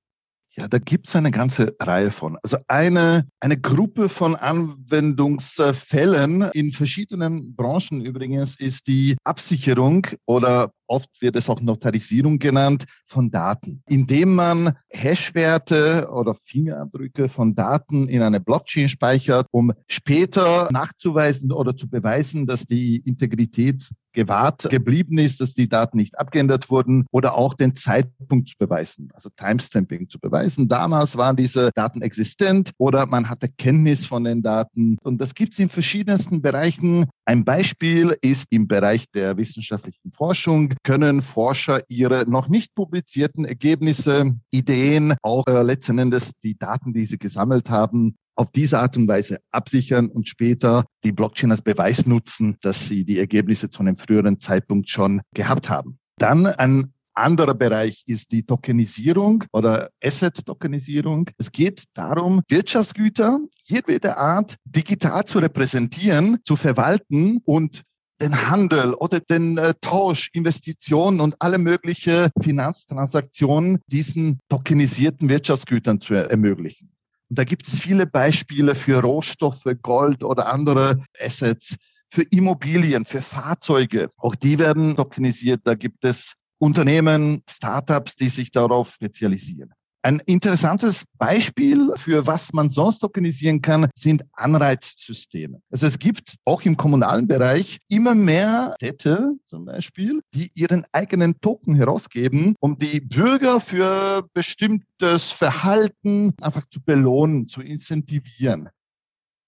Ja, 0.56 0.68
da 0.68 0.80
gibt's 0.80 1.16
eine 1.16 1.30
ganze 1.32 1.76
Reihe 1.80 2.12
von. 2.12 2.38
Also 2.42 2.58
eine, 2.68 3.28
eine 3.40 3.56
Gruppe 3.56 4.10
von 4.10 4.36
Anwendungsfällen 4.36 6.50
in 6.54 6.72
verschiedenen 6.72 7.56
Branchen 7.56 8.04
übrigens 8.04 8.60
ist 8.60 8.88
die 8.88 9.16
Absicherung 9.24 10.08
oder 10.26 10.72
oft 10.90 11.10
wird 11.22 11.36
es 11.36 11.50
auch 11.50 11.62
Notarisierung 11.62 12.40
genannt, 12.40 12.86
von 13.06 13.32
Daten, 13.32 13.82
indem 13.88 14.36
man 14.36 14.74
Hashwerte 14.90 16.10
oder 16.12 16.34
Fingerabdrücke 16.34 17.30
von 17.30 17.56
Daten 17.56 18.08
in 18.08 18.22
eine 18.22 18.40
Blockchain 18.40 18.90
speichert, 18.90 19.48
um 19.52 19.72
später 19.88 20.70
nachzuweisen 20.72 21.52
oder 21.52 21.76
zu 21.76 21.90
beweisen, 21.90 22.46
dass 22.46 22.66
die 22.66 22.98
Integrität 23.06 23.90
gewahrt 24.14 24.70
geblieben 24.70 25.18
ist, 25.18 25.40
dass 25.40 25.54
die 25.54 25.70
Daten 25.70 25.98
nicht 25.98 26.18
abgeändert 26.18 26.70
wurden 26.70 27.06
oder 27.12 27.36
auch 27.36 27.54
den 27.54 27.76
Zeitpunkt 27.76 28.50
zu 28.50 28.56
beweisen, 28.58 29.10
also 29.14 29.30
Timestamping 29.36 30.10
zu 30.10 30.20
beweisen. 30.20 30.68
Damals 30.68 31.18
waren 31.18 31.36
diese 31.36 31.72
Daten 31.76 32.02
existent 32.02 32.72
oder 32.78 33.06
man 33.06 33.30
hatte 33.30 33.50
Kenntnis 33.50 34.06
von 34.06 34.24
den 34.24 34.42
Daten 34.42 34.98
und 35.04 35.22
das 35.22 35.36
gibt 35.36 35.54
es 35.54 35.60
in 35.60 35.70
verschiedensten 35.70 36.42
Bereichen. 36.42 37.06
Ein 37.30 37.46
Beispiel 37.46 38.16
ist 38.22 38.48
im 38.50 38.68
Bereich 38.68 39.06
der 39.12 39.38
wissenschaftlichen 39.38 40.12
Forschung 40.12 40.74
können 40.82 41.22
Forscher 41.22 41.84
ihre 41.88 42.28
noch 42.28 42.50
nicht 42.50 42.74
publizierten 42.74 43.46
Ergebnisse, 43.46 44.34
Ideen, 44.50 45.14
auch 45.22 45.46
äh, 45.46 45.62
letzten 45.62 46.00
Endes 46.00 46.32
die 46.44 46.58
Daten, 46.58 46.92
die 46.92 47.06
sie 47.06 47.20
gesammelt 47.20 47.70
haben, 47.70 48.16
auf 48.36 48.50
diese 48.50 48.80
Art 48.80 48.98
und 48.98 49.08
Weise 49.08 49.38
absichern 49.52 50.10
und 50.10 50.28
später 50.28 50.86
die 51.04 51.12
Blockchain 51.12 51.52
als 51.52 51.62
Beweis 51.62 52.08
nutzen, 52.08 52.58
dass 52.62 52.88
sie 52.88 53.06
die 53.06 53.20
Ergebnisse 53.20 53.70
zu 53.70 53.82
einem 53.82 53.96
früheren 53.96 54.40
Zeitpunkt 54.40 54.90
schon 54.90 55.22
gehabt 55.36 55.70
haben. 55.70 56.00
Dann 56.18 56.48
ein 56.48 56.94
anderer 57.20 57.54
Bereich 57.54 58.04
ist 58.08 58.32
die 58.32 58.44
Tokenisierung 58.44 59.44
oder 59.52 59.90
Asset-Tokenisierung. 60.04 61.30
Es 61.38 61.52
geht 61.52 61.86
darum, 61.94 62.42
Wirtschaftsgüter 62.48 63.40
jedweder 63.66 64.18
Art 64.18 64.56
digital 64.66 65.26
zu 65.26 65.40
repräsentieren, 65.40 66.40
zu 66.44 66.56
verwalten 66.56 67.42
und 67.46 67.84
den 68.22 68.50
Handel 68.50 68.94
oder 68.96 69.20
den 69.20 69.58
äh, 69.58 69.74
Tausch, 69.82 70.30
Investitionen 70.34 71.22
und 71.22 71.36
alle 71.40 71.58
mögliche 71.58 72.30
Finanztransaktionen 72.42 73.80
diesen 73.88 74.40
tokenisierten 74.50 75.30
Wirtschaftsgütern 75.30 76.02
zu 76.02 76.16
ermöglichen. 76.16 76.92
Und 77.30 77.40
da 77.40 77.44
gibt 77.44 77.68
es 77.68 77.80
viele 77.80 78.08
Beispiele 78.08 78.76
für 78.76 79.02
Rohstoffe, 79.02 79.64
Gold 79.82 80.24
oder 80.24 80.52
andere 80.52 81.00
Assets, 81.20 81.78
für 82.12 82.24
Immobilien, 82.24 83.06
für 83.06 83.22
Fahrzeuge. 83.22 84.10
Auch 84.18 84.36
die 84.36 84.58
werden 84.58 84.98
tokenisiert. 84.98 85.62
Da 85.64 85.76
gibt 85.76 86.04
es 86.04 86.34
Unternehmen, 86.60 87.42
Startups, 87.50 88.16
die 88.16 88.30
sich 88.30 88.52
darauf 88.52 88.92
spezialisieren. 88.92 89.74
Ein 90.02 90.22
interessantes 90.28 91.04
Beispiel 91.18 91.92
für 91.98 92.26
was 92.26 92.54
man 92.54 92.70
sonst 92.70 93.04
organisieren 93.04 93.62
kann, 93.62 93.90
sind 93.96 94.24
Anreizsysteme. 94.32 95.62
Also 95.72 95.88
es 95.88 96.00
gibt 96.00 96.36
auch 96.46 96.62
im 96.62 96.78
kommunalen 96.78 97.28
Bereich 97.28 97.80
immer 97.90 98.16
mehr 98.16 98.74
Städte 98.78 99.34
zum 99.44 99.66
Beispiel, 99.66 100.22
die 100.34 100.52
ihren 100.56 100.86
eigenen 100.94 101.42
Token 101.42 101.76
herausgeben, 101.76 102.56
um 102.62 102.78
die 102.78 103.02
Bürger 103.02 103.60
für 103.60 104.26
bestimmtes 104.34 105.32
Verhalten 105.32 106.32
einfach 106.42 106.66
zu 106.68 106.82
belohnen, 106.82 107.48
zu 107.48 107.62
incentivieren. 107.62 108.70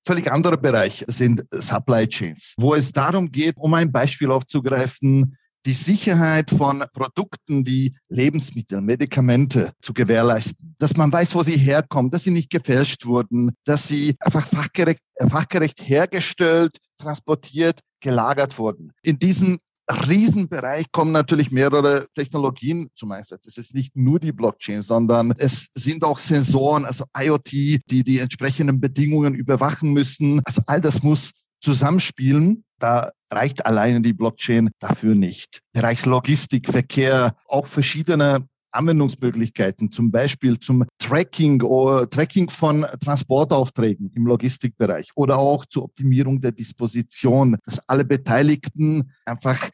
Völlig 0.06 0.30
anderer 0.32 0.58
Bereich 0.58 1.06
sind 1.08 1.46
Supply 1.52 2.08
Chains, 2.08 2.56
wo 2.58 2.74
es 2.74 2.92
darum 2.92 3.32
geht, 3.32 3.56
um 3.58 3.74
ein 3.76 3.92
Beispiel 3.92 4.32
aufzugreifen, 4.32 5.38
die 5.66 5.74
Sicherheit 5.74 6.50
von 6.50 6.84
Produkten 6.94 7.66
wie 7.66 7.96
Lebensmittel, 8.10 8.82
Medikamente 8.82 9.72
zu 9.82 9.94
gewährleisten. 9.94 10.76
Dass 10.80 10.98
man 10.98 11.12
weiß, 11.12 11.36
wo 11.36 11.44
sie 11.44 11.58
herkommen, 11.58 12.12
dass 12.12 12.24
sie 12.24 12.32
nicht 12.32 12.50
gefälscht 12.50 13.06
wurden, 13.06 13.52
dass 13.66 13.88
sie 13.88 14.16
einfach 14.20 14.46
fachgerecht, 14.46 15.02
fachgerecht 15.30 15.82
hergestellt, 15.82 16.78
transportiert, 16.98 17.80
gelagert 18.00 18.58
wurden. 18.58 18.92
In 19.04 19.20
diesem 19.20 19.60
Riesenbereich 19.90 20.92
kommen 20.92 21.12
natürlich 21.12 21.52
mehrere 21.52 22.08
Technologien 22.16 22.90
zum 22.94 23.12
Einsatz. 23.12 23.46
Es 23.46 23.58
ist 23.58 23.76
nicht 23.76 23.96
nur 23.96 24.20
die 24.20 24.32
Blockchain, 24.32 24.82
sondern 24.82 25.34
es 25.38 25.70
sind 25.74 26.04
auch 26.04 26.18
Sensoren, 26.18 26.86
also 26.86 27.04
IoT, 27.18 27.52
die 27.52 28.04
die 28.04 28.20
entsprechenden 28.20 28.80
Bedingungen 28.80 29.36
überwachen 29.36 29.92
müssen. 29.92 30.42
Also 30.46 30.62
all 30.68 30.82
das 30.82 31.04
muss 31.04 31.32
zusammenspielen. 31.62 32.66
Da 32.80 33.12
reicht 33.30 33.66
alleine 33.66 34.02
die 34.02 34.14
Blockchain 34.14 34.72
dafür 34.80 35.16
nicht. 35.16 35.62
Bereich 35.74 36.06
Logistik, 36.06 36.68
Verkehr, 36.68 37.36
auch 37.48 37.68
verschiedene 37.68 38.48
Anwendungsmöglichkeiten, 38.72 39.92
zum 39.92 40.12
Beispiel 40.12 40.58
zum 40.58 40.86
Tracking 40.98 41.62
oder 41.62 42.10
Tracking 42.10 42.50
von 42.50 42.86
Transportaufträgen 43.04 44.12
im 44.16 44.26
Logistikbereich 44.26 45.10
oder 45.16 45.38
auch 45.38 45.66
zur 45.66 45.84
Optimierung 45.84 46.40
der 46.42 46.54
Disposition, 46.54 47.58
dass 47.64 47.88
alle 47.88 48.06
Beteiligten 48.06 49.12
einfach 49.26 49.70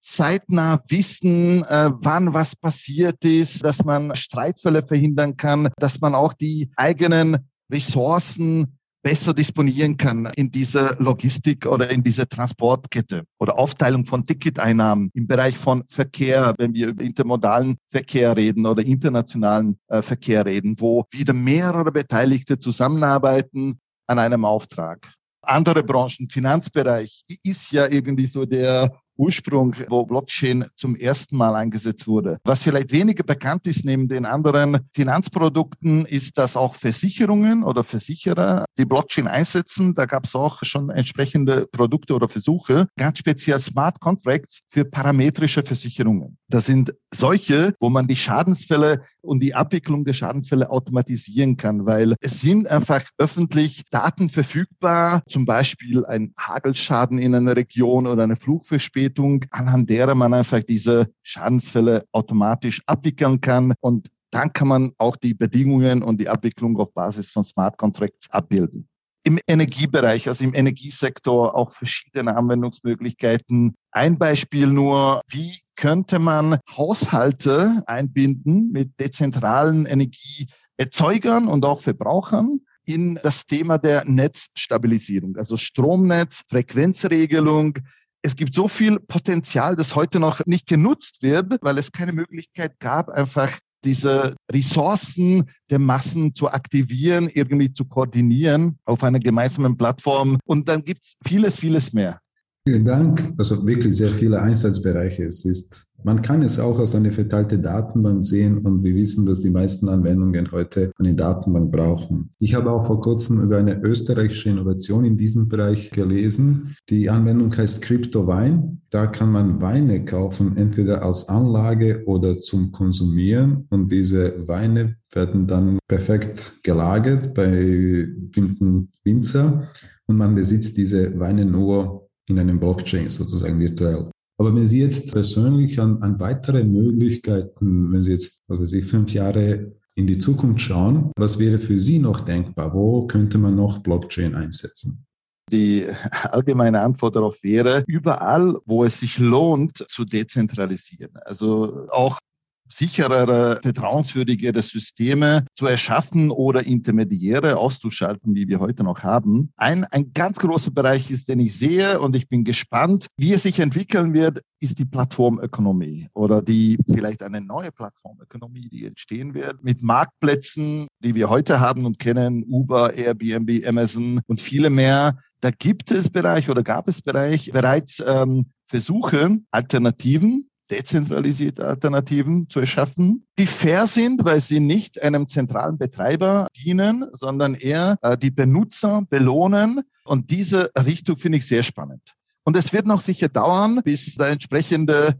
zeitnah 0.00 0.82
wissen, 0.88 1.64
äh, 1.64 1.90
wann 1.94 2.34
was 2.34 2.54
passiert 2.54 3.24
ist, 3.24 3.64
dass 3.64 3.82
man 3.84 4.14
Streitfälle 4.14 4.86
verhindern 4.86 5.36
kann, 5.36 5.70
dass 5.78 6.00
man 6.00 6.14
auch 6.14 6.34
die 6.34 6.70
eigenen 6.76 7.38
Ressourcen 7.72 8.78
besser 9.04 9.34
disponieren 9.34 9.98
kann 9.98 10.32
in 10.34 10.50
dieser 10.50 10.96
Logistik 10.98 11.66
oder 11.66 11.90
in 11.90 12.02
dieser 12.02 12.26
Transportkette 12.26 13.24
oder 13.38 13.58
Aufteilung 13.58 14.06
von 14.06 14.24
Ticketeinnahmen 14.24 15.10
im 15.12 15.26
Bereich 15.26 15.58
von 15.58 15.84
Verkehr, 15.88 16.54
wenn 16.56 16.74
wir 16.74 16.88
über 16.88 17.04
intermodalen 17.04 17.76
Verkehr 17.86 18.34
reden 18.34 18.64
oder 18.66 18.82
internationalen 18.82 19.78
äh, 19.88 20.00
Verkehr 20.00 20.46
reden, 20.46 20.76
wo 20.78 21.04
wieder 21.10 21.34
mehrere 21.34 21.92
Beteiligte 21.92 22.58
zusammenarbeiten 22.58 23.78
an 24.06 24.18
einem 24.18 24.46
Auftrag. 24.46 25.06
Andere 25.42 25.82
Branchen, 25.82 26.30
Finanzbereich, 26.30 27.24
ist 27.42 27.72
ja 27.72 27.86
irgendwie 27.86 28.26
so 28.26 28.46
der 28.46 28.88
Ursprung, 29.16 29.74
wo 29.88 30.04
Blockchain 30.04 30.64
zum 30.74 30.96
ersten 30.96 31.36
Mal 31.36 31.54
eingesetzt 31.54 32.06
wurde. 32.06 32.38
Was 32.44 32.62
vielleicht 32.62 32.92
weniger 32.92 33.22
bekannt 33.24 33.66
ist 33.66 33.84
neben 33.84 34.08
den 34.08 34.26
anderen 34.26 34.80
Finanzprodukten, 34.92 36.06
ist, 36.06 36.38
dass 36.38 36.56
auch 36.56 36.74
Versicherungen 36.74 37.64
oder 37.64 37.84
Versicherer 37.84 38.64
die 38.78 38.84
Blockchain 38.84 39.26
einsetzen. 39.26 39.94
Da 39.94 40.06
gab 40.06 40.24
es 40.24 40.34
auch 40.34 40.58
schon 40.62 40.90
entsprechende 40.90 41.66
Produkte 41.70 42.14
oder 42.14 42.28
Versuche, 42.28 42.86
ganz 42.96 43.18
speziell 43.18 43.60
Smart 43.60 44.00
Contracts 44.00 44.60
für 44.68 44.84
parametrische 44.84 45.62
Versicherungen. 45.62 46.36
Das 46.48 46.66
sind 46.66 46.94
solche, 47.12 47.74
wo 47.80 47.90
man 47.90 48.06
die 48.06 48.16
Schadensfälle 48.16 49.02
und 49.20 49.42
die 49.42 49.54
Abwicklung 49.54 50.04
der 50.04 50.12
Schadensfälle 50.12 50.70
automatisieren 50.70 51.56
kann, 51.56 51.86
weil 51.86 52.14
es 52.20 52.40
sind 52.40 52.68
einfach 52.68 53.02
öffentlich 53.18 53.84
Daten 53.90 54.28
verfügbar, 54.28 55.22
zum 55.28 55.44
Beispiel 55.44 56.04
ein 56.04 56.32
Hagelschaden 56.38 57.18
in 57.18 57.34
einer 57.34 57.56
Region 57.56 58.06
oder 58.06 58.22
eine 58.24 58.36
Flugverspätung, 58.36 59.03
anhand 59.50 59.90
derer 59.90 60.14
man 60.14 60.34
einfach 60.34 60.62
diese 60.62 61.08
Schadensfälle 61.22 62.04
automatisch 62.12 62.82
abwickeln 62.86 63.40
kann 63.40 63.74
und 63.80 64.08
dann 64.30 64.52
kann 64.52 64.68
man 64.68 64.92
auch 64.98 65.16
die 65.16 65.34
Bedingungen 65.34 66.02
und 66.02 66.20
die 66.20 66.28
Abwicklung 66.28 66.76
auf 66.78 66.92
Basis 66.92 67.30
von 67.30 67.44
Smart 67.44 67.78
Contracts 67.78 68.28
abbilden 68.30 68.88
im 69.24 69.38
Energiebereich, 69.46 70.28
also 70.28 70.44
im 70.44 70.54
Energiesektor 70.54 71.56
auch 71.56 71.72
verschiedene 71.72 72.36
Anwendungsmöglichkeiten. 72.36 73.74
Ein 73.90 74.18
Beispiel 74.18 74.66
nur, 74.66 75.22
wie 75.28 75.56
könnte 75.76 76.18
man 76.18 76.58
Haushalte 76.76 77.82
einbinden 77.86 78.70
mit 78.70 79.00
dezentralen 79.00 79.86
Energieerzeugern 79.86 81.48
und 81.48 81.64
auch 81.64 81.80
Verbrauchern 81.80 82.60
in 82.84 83.18
das 83.22 83.46
Thema 83.46 83.78
der 83.78 84.04
Netzstabilisierung, 84.04 85.36
also 85.36 85.56
Stromnetz, 85.56 86.42
Frequenzregelung, 86.50 87.78
es 88.24 88.36
gibt 88.36 88.54
so 88.54 88.66
viel 88.68 88.98
Potenzial, 89.00 89.76
das 89.76 89.94
heute 89.94 90.18
noch 90.18 90.40
nicht 90.46 90.66
genutzt 90.66 91.22
wird, 91.22 91.58
weil 91.60 91.76
es 91.76 91.92
keine 91.92 92.12
Möglichkeit 92.12 92.80
gab, 92.80 93.10
einfach 93.10 93.50
diese 93.84 94.34
Ressourcen 94.50 95.44
der 95.68 95.78
Massen 95.78 96.32
zu 96.32 96.50
aktivieren, 96.50 97.28
irgendwie 97.28 97.70
zu 97.70 97.84
koordinieren 97.84 98.78
auf 98.86 99.04
einer 99.04 99.20
gemeinsamen 99.20 99.76
Plattform. 99.76 100.38
Und 100.46 100.70
dann 100.70 100.82
gibt 100.82 101.04
es 101.04 101.14
vieles, 101.26 101.58
vieles 101.58 101.92
mehr. 101.92 102.18
Vielen 102.66 102.86
Dank. 102.86 103.22
Also 103.36 103.66
wirklich 103.66 103.94
sehr 103.94 104.08
viele 104.08 104.40
Einsatzbereiche. 104.40 105.24
Es 105.24 105.44
ist, 105.44 105.88
man 106.02 106.22
kann 106.22 106.40
es 106.40 106.58
auch 106.58 106.78
als 106.78 106.94
eine 106.94 107.12
verteilte 107.12 107.58
Datenbank 107.58 108.24
sehen 108.24 108.56
und 108.56 108.82
wir 108.82 108.94
wissen, 108.94 109.26
dass 109.26 109.42
die 109.42 109.50
meisten 109.50 109.86
Anwendungen 109.90 110.50
heute 110.50 110.90
eine 110.98 111.14
Datenbank 111.14 111.70
brauchen. 111.70 112.30
Ich 112.38 112.54
habe 112.54 112.70
auch 112.70 112.86
vor 112.86 113.02
kurzem 113.02 113.42
über 113.42 113.58
eine 113.58 113.82
österreichische 113.82 114.48
Innovation 114.48 115.04
in 115.04 115.18
diesem 115.18 115.46
Bereich 115.50 115.90
gelesen. 115.90 116.74
Die 116.88 117.10
Anwendung 117.10 117.54
heißt 117.54 117.82
Crypto 117.82 118.26
Wein. 118.26 118.80
Da 118.88 119.08
kann 119.08 119.30
man 119.30 119.60
Weine 119.60 120.02
kaufen, 120.06 120.56
entweder 120.56 121.02
als 121.02 121.28
Anlage 121.28 122.02
oder 122.06 122.38
zum 122.40 122.72
Konsumieren 122.72 123.66
und 123.68 123.92
diese 123.92 124.48
Weine 124.48 124.96
werden 125.12 125.46
dann 125.46 125.78
perfekt 125.86 126.60
gelagert 126.62 127.34
bei 127.34 128.08
bestimmten 128.16 128.90
Winzer 129.04 129.68
und 130.06 130.16
man 130.16 130.34
besitzt 130.34 130.78
diese 130.78 131.18
Weine 131.18 131.44
nur 131.44 132.03
in 132.28 132.38
einem 132.38 132.58
Blockchain 132.58 133.10
sozusagen 133.10 133.58
virtuell. 133.58 134.10
Aber 134.38 134.54
wenn 134.54 134.66
Sie 134.66 134.80
jetzt 134.80 135.12
persönlich 135.12 135.80
an, 135.80 136.02
an 136.02 136.18
weitere 136.18 136.64
Möglichkeiten, 136.64 137.92
wenn 137.92 138.02
Sie 138.02 138.12
jetzt, 138.12 138.42
also 138.48 138.64
Sie 138.64 138.82
fünf 138.82 139.12
Jahre 139.12 139.72
in 139.94 140.06
die 140.06 140.18
Zukunft 140.18 140.60
schauen, 140.60 141.12
was 141.16 141.38
wäre 141.38 141.60
für 141.60 141.78
Sie 141.78 141.98
noch 142.00 142.20
denkbar? 142.20 142.74
Wo 142.74 143.06
könnte 143.06 143.38
man 143.38 143.54
noch 143.54 143.82
Blockchain 143.82 144.34
einsetzen? 144.34 145.06
Die 145.52 145.86
allgemeine 146.22 146.80
Antwort 146.80 147.16
darauf 147.16 147.42
wäre, 147.42 147.84
überall, 147.86 148.56
wo 148.64 148.82
es 148.82 148.98
sich 148.98 149.18
lohnt, 149.18 149.76
zu 149.76 150.04
dezentralisieren. 150.04 151.12
Also 151.22 151.86
auch 151.90 152.18
sicherere, 152.68 153.60
vertrauenswürdigere 153.62 154.62
Systeme 154.62 155.44
zu 155.54 155.66
erschaffen 155.66 156.30
oder 156.30 156.64
Intermediäre 156.64 157.56
auszuschalten, 157.56 158.34
wie 158.34 158.48
wir 158.48 158.60
heute 158.60 158.84
noch 158.84 159.02
haben. 159.02 159.52
Ein, 159.56 159.84
ein 159.84 160.12
ganz 160.12 160.38
großer 160.38 160.70
Bereich 160.70 161.10
ist, 161.10 161.28
den 161.28 161.40
ich 161.40 161.56
sehe 161.56 162.00
und 162.00 162.16
ich 162.16 162.28
bin 162.28 162.44
gespannt, 162.44 163.06
wie 163.16 163.32
es 163.32 163.42
sich 163.42 163.60
entwickeln 163.60 164.14
wird, 164.14 164.40
ist 164.60 164.78
die 164.78 164.86
Plattformökonomie 164.86 166.08
oder 166.14 166.40
die 166.40 166.78
vielleicht 166.90 167.22
eine 167.22 167.40
neue 167.40 167.70
Plattformökonomie, 167.70 168.68
die 168.70 168.86
entstehen 168.86 169.34
wird 169.34 169.62
mit 169.62 169.82
Marktplätzen, 169.82 170.86
die 171.00 171.14
wir 171.14 171.28
heute 171.28 171.60
haben 171.60 171.84
und 171.84 171.98
kennen, 171.98 172.44
Uber, 172.44 172.94
Airbnb, 172.94 173.66
Amazon 173.66 174.20
und 174.26 174.40
viele 174.40 174.70
mehr. 174.70 175.18
Da 175.40 175.50
gibt 175.50 175.90
es 175.90 176.08
Bereich 176.08 176.48
oder 176.48 176.62
gab 176.62 176.88
es 176.88 177.02
Bereich 177.02 177.50
bereits 177.52 178.02
ähm, 178.06 178.46
Versuche, 178.64 179.38
Alternativen 179.50 180.48
dezentralisierte 180.70 181.66
Alternativen 181.66 182.48
zu 182.48 182.60
erschaffen, 182.60 183.26
die 183.38 183.46
fair 183.46 183.86
sind, 183.86 184.24
weil 184.24 184.40
sie 184.40 184.60
nicht 184.60 185.02
einem 185.02 185.28
zentralen 185.28 185.78
Betreiber 185.78 186.48
dienen, 186.56 187.04
sondern 187.12 187.54
eher 187.54 187.96
äh, 188.02 188.16
die 188.16 188.30
Benutzer 188.30 189.02
belohnen. 189.10 189.82
Und 190.04 190.30
diese 190.30 190.70
Richtung 190.76 191.16
finde 191.16 191.38
ich 191.38 191.46
sehr 191.46 191.62
spannend. 191.62 192.02
Und 192.44 192.56
es 192.56 192.72
wird 192.72 192.86
noch 192.86 193.00
sicher 193.00 193.28
dauern, 193.28 193.80
bis 193.84 194.16
da 194.16 194.28
entsprechende 194.28 195.14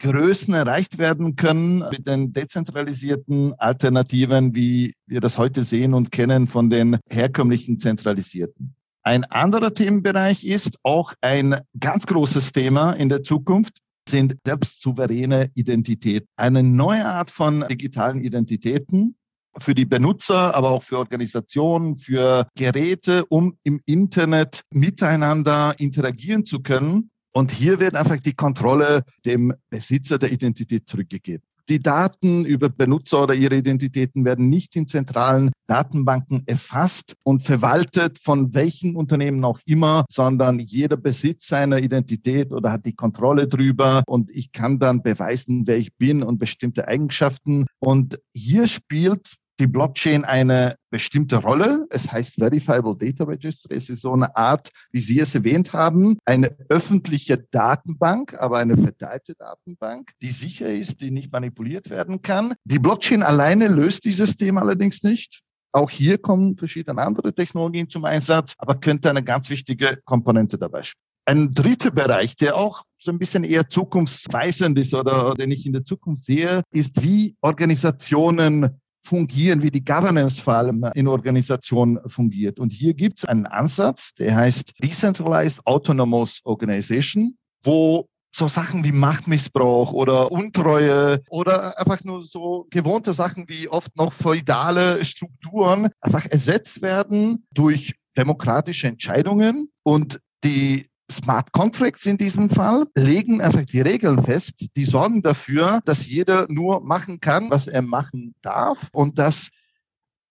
Größen 0.00 0.54
erreicht 0.54 0.98
werden 0.98 1.34
können 1.34 1.84
mit 1.90 2.06
den 2.06 2.32
dezentralisierten 2.32 3.54
Alternativen, 3.58 4.54
wie 4.54 4.94
wir 5.06 5.20
das 5.20 5.38
heute 5.38 5.62
sehen 5.62 5.92
und 5.92 6.12
kennen 6.12 6.46
von 6.46 6.70
den 6.70 6.98
herkömmlichen 7.08 7.80
zentralisierten. 7.80 8.74
Ein 9.02 9.24
anderer 9.24 9.74
Themenbereich 9.74 10.44
ist 10.44 10.78
auch 10.82 11.14
ein 11.20 11.56
ganz 11.80 12.06
großes 12.06 12.52
Thema 12.52 12.92
in 12.92 13.08
der 13.08 13.22
Zukunft, 13.22 13.78
sind 14.08 14.36
selbstsouveräne 14.44 15.50
Identität. 15.54 16.26
Eine 16.36 16.62
neue 16.62 17.04
Art 17.04 17.30
von 17.30 17.64
digitalen 17.68 18.20
Identitäten 18.20 19.16
für 19.58 19.74
die 19.74 19.86
Benutzer, 19.86 20.54
aber 20.54 20.70
auch 20.70 20.82
für 20.82 20.98
Organisationen, 20.98 21.96
für 21.96 22.46
Geräte, 22.56 23.24
um 23.28 23.58
im 23.64 23.80
Internet 23.86 24.62
miteinander 24.70 25.74
interagieren 25.78 26.44
zu 26.44 26.60
können. 26.60 27.10
Und 27.32 27.50
hier 27.50 27.80
wird 27.80 27.94
einfach 27.94 28.18
die 28.20 28.34
Kontrolle 28.34 29.02
dem 29.24 29.54
Besitzer 29.70 30.18
der 30.18 30.32
Identität 30.32 30.88
zurückgegeben. 30.88 31.44
Die 31.68 31.82
Daten 31.82 32.46
über 32.46 32.70
Benutzer 32.70 33.24
oder 33.24 33.34
ihre 33.34 33.56
Identitäten 33.56 34.24
werden 34.24 34.48
nicht 34.48 34.74
in 34.74 34.86
zentralen 34.86 35.52
Datenbanken 35.66 36.42
erfasst 36.46 37.14
und 37.24 37.42
verwaltet 37.42 38.18
von 38.18 38.54
welchen 38.54 38.96
Unternehmen 38.96 39.44
auch 39.44 39.60
immer, 39.66 40.06
sondern 40.10 40.60
jeder 40.60 40.96
besitzt 40.96 41.48
seine 41.48 41.80
Identität 41.80 42.54
oder 42.54 42.72
hat 42.72 42.86
die 42.86 42.94
Kontrolle 42.94 43.48
drüber 43.48 44.02
und 44.06 44.30
ich 44.30 44.52
kann 44.52 44.78
dann 44.78 45.02
beweisen, 45.02 45.64
wer 45.66 45.76
ich 45.76 45.94
bin 45.96 46.22
und 46.22 46.38
bestimmte 46.38 46.88
Eigenschaften. 46.88 47.66
Und 47.80 48.18
hier 48.32 48.66
spielt 48.66 49.36
die 49.58 49.66
Blockchain 49.66 50.24
eine 50.24 50.76
bestimmte 50.90 51.36
Rolle. 51.36 51.86
Es 51.90 52.10
heißt 52.10 52.36
Verifiable 52.36 52.96
Data 52.96 53.24
Registry. 53.24 53.76
Es 53.76 53.90
ist 53.90 54.02
so 54.02 54.12
eine 54.12 54.34
Art, 54.36 54.68
wie 54.92 55.00
Sie 55.00 55.18
es 55.18 55.34
erwähnt 55.34 55.72
haben, 55.72 56.18
eine 56.24 56.56
öffentliche 56.68 57.38
Datenbank, 57.50 58.34
aber 58.40 58.58
eine 58.58 58.76
verteilte 58.76 59.34
Datenbank, 59.38 60.10
die 60.22 60.30
sicher 60.30 60.68
ist, 60.68 61.00
die 61.00 61.10
nicht 61.10 61.32
manipuliert 61.32 61.90
werden 61.90 62.22
kann. 62.22 62.54
Die 62.64 62.78
Blockchain 62.78 63.22
alleine 63.22 63.68
löst 63.68 64.04
dieses 64.04 64.36
Thema 64.36 64.62
allerdings 64.62 65.02
nicht. 65.02 65.40
Auch 65.72 65.90
hier 65.90 66.18
kommen 66.18 66.56
verschiedene 66.56 67.02
andere 67.02 67.34
Technologien 67.34 67.88
zum 67.88 68.04
Einsatz, 68.04 68.54
aber 68.58 68.76
könnte 68.76 69.10
eine 69.10 69.22
ganz 69.22 69.50
wichtige 69.50 69.98
Komponente 70.04 70.56
dabei 70.58 70.82
spielen. 70.82 71.02
Ein 71.26 71.52
dritter 71.52 71.90
Bereich, 71.90 72.36
der 72.36 72.56
auch 72.56 72.84
so 72.96 73.10
ein 73.10 73.18
bisschen 73.18 73.44
eher 73.44 73.68
zukunftsweisend 73.68 74.78
ist 74.78 74.94
oder 74.94 75.34
den 75.34 75.50
ich 75.50 75.66
in 75.66 75.74
der 75.74 75.84
Zukunft 75.84 76.24
sehe, 76.24 76.62
ist, 76.70 77.02
wie 77.02 77.36
Organisationen 77.42 78.80
fungieren, 79.08 79.62
wie 79.62 79.70
die 79.70 79.84
Governance 79.84 80.40
vor 80.40 80.54
allem 80.54 80.84
in 80.94 81.08
Organisationen 81.08 81.98
fungiert. 82.06 82.60
Und 82.60 82.72
hier 82.72 82.94
gibt 82.94 83.18
es 83.18 83.24
einen 83.24 83.46
Ansatz, 83.46 84.12
der 84.14 84.36
heißt 84.36 84.72
Decentralized 84.82 85.66
Autonomous 85.66 86.40
Organization, 86.44 87.36
wo 87.62 88.06
so 88.30 88.46
Sachen 88.46 88.84
wie 88.84 88.92
Machtmissbrauch 88.92 89.92
oder 89.92 90.30
Untreue 90.30 91.20
oder 91.30 91.78
einfach 91.80 92.04
nur 92.04 92.22
so 92.22 92.66
gewohnte 92.70 93.12
Sachen 93.14 93.48
wie 93.48 93.68
oft 93.68 93.96
noch 93.96 94.12
feudale 94.12 95.02
Strukturen 95.04 95.88
einfach 96.02 96.26
ersetzt 96.26 96.82
werden 96.82 97.46
durch 97.54 97.94
demokratische 98.16 98.88
Entscheidungen 98.88 99.70
und 99.82 100.20
die 100.44 100.86
Smart 101.10 101.52
Contracts 101.52 102.04
in 102.06 102.18
diesem 102.18 102.50
Fall 102.50 102.84
legen 102.94 103.40
einfach 103.40 103.64
die 103.64 103.80
Regeln 103.80 104.22
fest, 104.22 104.66
die 104.76 104.84
sorgen 104.84 105.22
dafür, 105.22 105.80
dass 105.84 106.06
jeder 106.06 106.46
nur 106.50 106.80
machen 106.80 107.20
kann, 107.20 107.50
was 107.50 107.66
er 107.66 107.82
machen 107.82 108.34
darf 108.42 108.88
und 108.92 109.18
dass 109.18 109.48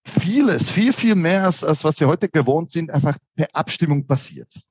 vieles, 0.05 0.69
viel, 0.69 0.93
viel 0.93 1.15
mehr 1.15 1.45
als, 1.45 1.63
als 1.63 1.83
was 1.83 1.99
wir 1.99 2.07
heute 2.07 2.29
gewohnt 2.29 2.71
sind, 2.71 2.91
einfach 2.91 3.17
per 3.35 3.47
Abstimmung 3.53 4.05
passiert. 4.05 4.61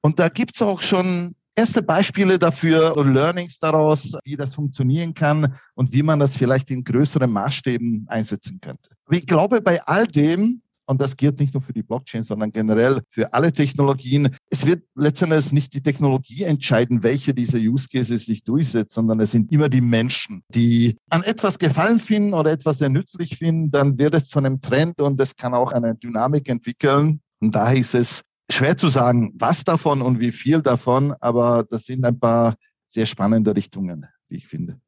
Und 0.00 0.18
da 0.18 0.28
gibt's 0.28 0.62
auch 0.62 0.80
schon 0.80 1.34
erste 1.56 1.82
Beispiele 1.82 2.38
dafür 2.38 2.96
und 2.96 3.12
Learnings 3.12 3.58
daraus, 3.58 4.16
wie 4.24 4.36
das 4.36 4.54
funktionieren 4.54 5.14
kann 5.14 5.54
und 5.74 5.92
wie 5.92 6.02
man 6.02 6.18
das 6.18 6.36
vielleicht 6.36 6.70
in 6.70 6.84
größeren 6.84 7.30
Maßstäben 7.30 8.06
einsetzen 8.08 8.60
könnte. 8.60 8.94
Ich 9.10 9.26
glaube, 9.26 9.60
bei 9.60 9.82
all 9.82 10.06
dem 10.06 10.62
und 10.90 11.00
das 11.00 11.16
gilt 11.16 11.38
nicht 11.38 11.54
nur 11.54 11.60
für 11.60 11.72
die 11.72 11.84
Blockchain, 11.84 12.22
sondern 12.22 12.50
generell 12.50 13.00
für 13.08 13.32
alle 13.32 13.52
Technologien. 13.52 14.34
Es 14.50 14.66
wird 14.66 14.82
letztendlich 14.96 15.52
nicht 15.52 15.72
die 15.72 15.82
Technologie 15.82 16.42
entscheiden, 16.42 17.04
welche 17.04 17.32
dieser 17.32 17.58
Use 17.58 17.86
Cases 17.88 18.26
sich 18.26 18.42
durchsetzt, 18.42 18.94
sondern 18.94 19.20
es 19.20 19.30
sind 19.30 19.52
immer 19.52 19.68
die 19.68 19.82
Menschen, 19.82 20.42
die 20.52 20.96
an 21.08 21.22
etwas 21.22 21.60
Gefallen 21.60 22.00
finden 22.00 22.34
oder 22.34 22.50
etwas 22.50 22.78
sehr 22.78 22.88
nützlich 22.88 23.36
finden, 23.36 23.70
dann 23.70 24.00
wird 24.00 24.14
es 24.14 24.28
zu 24.28 24.40
einem 24.40 24.60
Trend 24.60 25.00
und 25.00 25.20
es 25.20 25.36
kann 25.36 25.54
auch 25.54 25.70
eine 25.70 25.94
Dynamik 25.94 26.48
entwickeln. 26.48 27.20
Und 27.40 27.54
daher 27.54 27.78
ist 27.78 27.94
es 27.94 28.22
schwer 28.50 28.76
zu 28.76 28.88
sagen, 28.88 29.32
was 29.38 29.62
davon 29.62 30.02
und 30.02 30.18
wie 30.18 30.32
viel 30.32 30.60
davon, 30.60 31.14
aber 31.20 31.64
das 31.70 31.84
sind 31.84 32.04
ein 32.04 32.18
paar 32.18 32.54
sehr 32.86 33.06
spannende 33.06 33.54
Richtungen, 33.54 34.06
wie 34.28 34.38
ich 34.38 34.48
finde. 34.48 34.80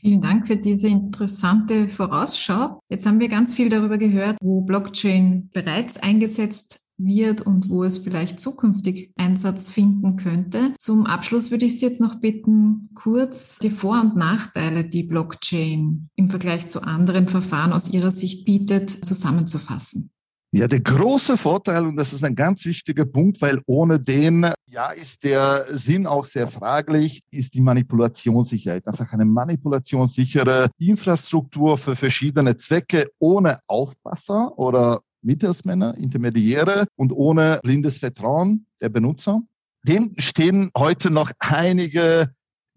Vielen 0.00 0.22
Dank 0.22 0.46
für 0.46 0.56
diese 0.56 0.88
interessante 0.88 1.88
Vorausschau. 1.88 2.80
Jetzt 2.88 3.04
haben 3.06 3.20
wir 3.20 3.28
ganz 3.28 3.54
viel 3.54 3.68
darüber 3.68 3.98
gehört, 3.98 4.38
wo 4.40 4.62
Blockchain 4.62 5.50
bereits 5.52 5.98
eingesetzt 5.98 6.90
wird 6.96 7.42
und 7.42 7.68
wo 7.68 7.84
es 7.84 7.98
vielleicht 7.98 8.40
zukünftig 8.40 9.12
Einsatz 9.16 9.70
finden 9.70 10.16
könnte. 10.16 10.74
Zum 10.78 11.04
Abschluss 11.04 11.50
würde 11.50 11.66
ich 11.66 11.78
Sie 11.78 11.86
jetzt 11.86 12.00
noch 12.00 12.20
bitten, 12.20 12.88
kurz 12.94 13.58
die 13.58 13.70
Vor- 13.70 14.00
und 14.00 14.16
Nachteile, 14.16 14.84
die 14.84 15.04
Blockchain 15.04 16.08
im 16.16 16.28
Vergleich 16.28 16.66
zu 16.66 16.82
anderen 16.82 17.28
Verfahren 17.28 17.72
aus 17.72 17.92
Ihrer 17.92 18.12
Sicht 18.12 18.46
bietet, 18.46 18.90
zusammenzufassen. 18.90 20.10
Ja, 20.52 20.66
der 20.66 20.80
große 20.80 21.36
Vorteil, 21.36 21.86
und 21.86 21.96
das 21.96 22.12
ist 22.12 22.24
ein 22.24 22.34
ganz 22.34 22.64
wichtiger 22.64 23.04
Punkt, 23.04 23.40
weil 23.40 23.60
ohne 23.66 24.00
den, 24.00 24.50
ja, 24.66 24.90
ist 24.90 25.22
der 25.22 25.64
Sinn 25.66 26.08
auch 26.08 26.24
sehr 26.24 26.48
fraglich, 26.48 27.20
ist 27.30 27.54
die 27.54 27.60
Manipulationssicherheit. 27.60 28.88
Einfach 28.88 29.12
eine 29.12 29.26
manipulationssichere 29.26 30.68
Infrastruktur 30.80 31.78
für 31.78 31.94
verschiedene 31.94 32.56
Zwecke 32.56 33.04
ohne 33.20 33.60
Aufpasser 33.68 34.58
oder 34.58 35.00
Mittelsmänner, 35.22 35.96
Intermediäre 35.96 36.86
und 36.96 37.12
ohne 37.12 37.60
blindes 37.62 37.98
Vertrauen 37.98 38.66
der 38.80 38.88
Benutzer. 38.88 39.40
Dem 39.84 40.12
stehen 40.18 40.70
heute 40.76 41.12
noch 41.12 41.30
einige 41.38 42.28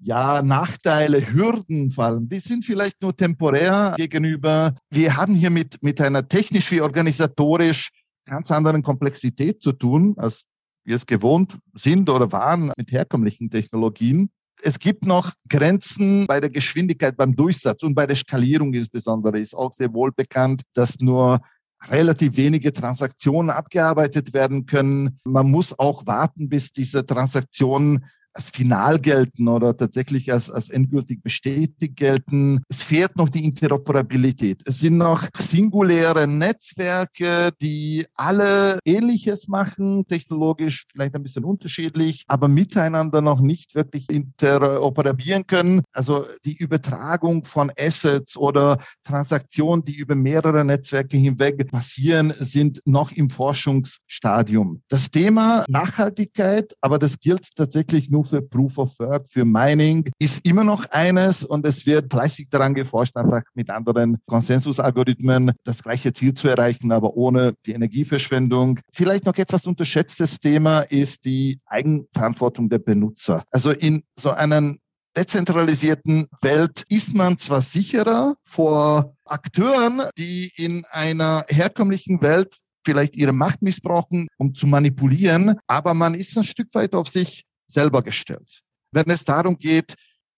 ja, 0.04 0.42
Nachteile, 0.44 1.22
Hürden 1.34 1.90
fallen, 1.90 2.28
die 2.28 2.40
sind 2.40 2.66
vielleicht 2.66 3.02
nur 3.02 3.16
temporär 3.16 3.94
gegenüber. 3.98 4.74
Wir 4.90 5.16
haben 5.16 5.34
hier 5.34 5.50
mit, 5.50 5.82
mit 5.82 6.02
einer 6.02 6.28
technisch 6.28 6.72
wie 6.72 6.82
organisatorisch 6.82 7.90
ganz 8.26 8.52
anderen 8.52 8.84
Komplexität 8.84 9.62
zu 9.62 9.72
tun, 9.72 10.14
als 10.18 10.44
wir 10.86 10.96
es 10.96 11.06
gewohnt 11.06 11.58
sind 11.74 12.10
oder 12.10 12.32
waren 12.32 12.72
mit 12.78 12.92
herkömmlichen 12.92 13.50
Technologien. 13.50 14.30
Es 14.62 14.78
gibt 14.78 15.06
noch 15.06 15.32
Grenzen 15.50 16.28
bei 16.28 16.40
der 16.40 16.50
Geschwindigkeit 16.50 17.16
beim 17.18 17.36
Durchsatz 17.36 17.84
und 17.84 17.96
bei 17.96 18.06
der 18.06 18.16
Skalierung 18.16 18.74
insbesondere 18.74 19.40
ist 19.40 19.56
auch 19.56 19.72
sehr 19.72 19.94
wohl 19.94 20.12
bekannt, 20.12 20.64
dass 20.74 21.00
nur 21.00 21.42
relativ 21.90 22.38
wenige 22.38 22.72
Transaktionen 22.72 23.50
abgearbeitet 23.50 24.34
werden 24.34 24.66
können. 24.66 25.18
Man 25.26 25.50
muss 25.50 25.78
auch 25.78 26.06
warten, 26.06 26.50
bis 26.50 26.72
diese 26.72 27.06
Transaktionen 27.06 28.06
als 28.34 28.50
final 28.50 29.00
gelten 29.00 29.48
oder 29.48 29.76
tatsächlich 29.76 30.32
als, 30.32 30.50
als 30.50 30.70
endgültig 30.70 31.24
bestätigt 31.24 31.96
gelten. 31.96 32.62
Es 32.70 32.82
fehlt 32.82 33.16
noch 33.16 33.30
die 33.30 33.46
Interoperabilität. 33.46 34.62
Es 34.66 34.80
sind 34.80 34.98
noch 34.98 35.28
singuläre 35.38 36.28
Netzwerke, 36.28 37.52
die 37.62 38.06
alle 38.16 38.80
Ähnliches 38.86 39.48
machen, 39.48 40.06
technologisch 40.08 40.86
vielleicht 40.92 41.16
ein 41.16 41.24
bisschen 41.24 41.46
unterschiedlich, 41.46 42.26
aber 42.28 42.48
miteinander 42.48 43.22
noch 43.22 43.42
nicht 43.42 43.76
wirklich 43.76 44.10
interoperieren 44.10 45.46
können. 45.48 45.82
Also 45.94 46.26
die 46.46 46.58
Übertragung 46.58 47.44
von 47.44 47.72
Assets 47.78 48.38
oder 48.38 48.78
Transaktionen, 49.04 49.84
die 49.84 49.96
über 49.96 50.16
mehrere 50.16 50.66
Netzwerke 50.66 51.18
hinweg 51.18 51.70
passieren, 51.70 52.34
sind 52.36 52.82
noch 52.86 53.12
im 53.12 53.30
Forschungsstadium. 53.30 54.82
Das 54.90 55.12
Thema 55.12 55.64
Nachhaltigkeit, 55.68 56.74
aber 56.82 56.98
das 56.98 57.20
gilt 57.20 57.56
tatsächlich 57.56 58.10
nur 58.10 58.23
für 58.24 58.42
Proof 58.42 58.78
of 58.78 59.00
Work, 59.00 59.28
für 59.28 59.46
Mining, 59.46 60.10
ist 60.20 60.48
immer 60.48 60.64
noch 60.64 60.86
eines 60.92 61.44
und 61.44 61.66
es 61.66 61.86
wird 61.86 62.12
fleißig 62.12 62.50
daran 62.50 62.74
geforscht, 62.74 63.16
einfach 63.16 63.42
mit 63.54 63.70
anderen 63.70 64.18
Konsensusalgorithmen 64.28 65.52
das 65.64 65.84
gleiche 65.84 66.14
Ziel 66.14 66.34
zu 66.34 66.48
erreichen, 66.48 66.92
aber 66.92 67.16
ohne 67.16 67.54
die 67.66 67.74
Energieverschwendung. 67.74 68.80
Vielleicht 68.92 69.26
noch 69.26 69.38
etwas 69.38 69.68
unterschätztes 69.68 70.40
Thema 70.40 70.82
ist 70.82 71.26
die 71.26 71.60
Eigenverantwortung 71.66 72.70
der 72.70 72.80
Benutzer. 72.80 73.44
Also 73.52 73.72
in 73.72 74.04
so 74.16 74.32
einer 74.32 74.74
dezentralisierten 75.16 76.28
Welt 76.42 76.86
ist 76.90 77.16
man 77.16 77.38
zwar 77.38 77.62
sicherer 77.62 78.36
vor 78.44 79.16
Akteuren, 79.26 80.02
die 80.18 80.52
in 80.56 80.84
einer 80.92 81.46
herkömmlichen 81.48 82.22
Welt 82.22 82.58
vielleicht 82.86 83.16
ihre 83.16 83.34
Macht 83.34 83.62
missbrauchen, 83.62 84.28
um 84.38 84.54
zu 84.54 84.68
manipulieren, 84.68 85.58
aber 85.68 85.94
man 85.94 86.16
ist 86.16 86.38
ein 86.38 86.44
Stück 86.44 86.74
weit 86.74 86.96
auf 86.96 87.08
sich 87.08 87.46
selber 87.68 88.02
gestellt. 88.02 88.62
Wenn 88.92 89.10
es 89.10 89.24
darum 89.26 89.58
geht, 89.58 89.96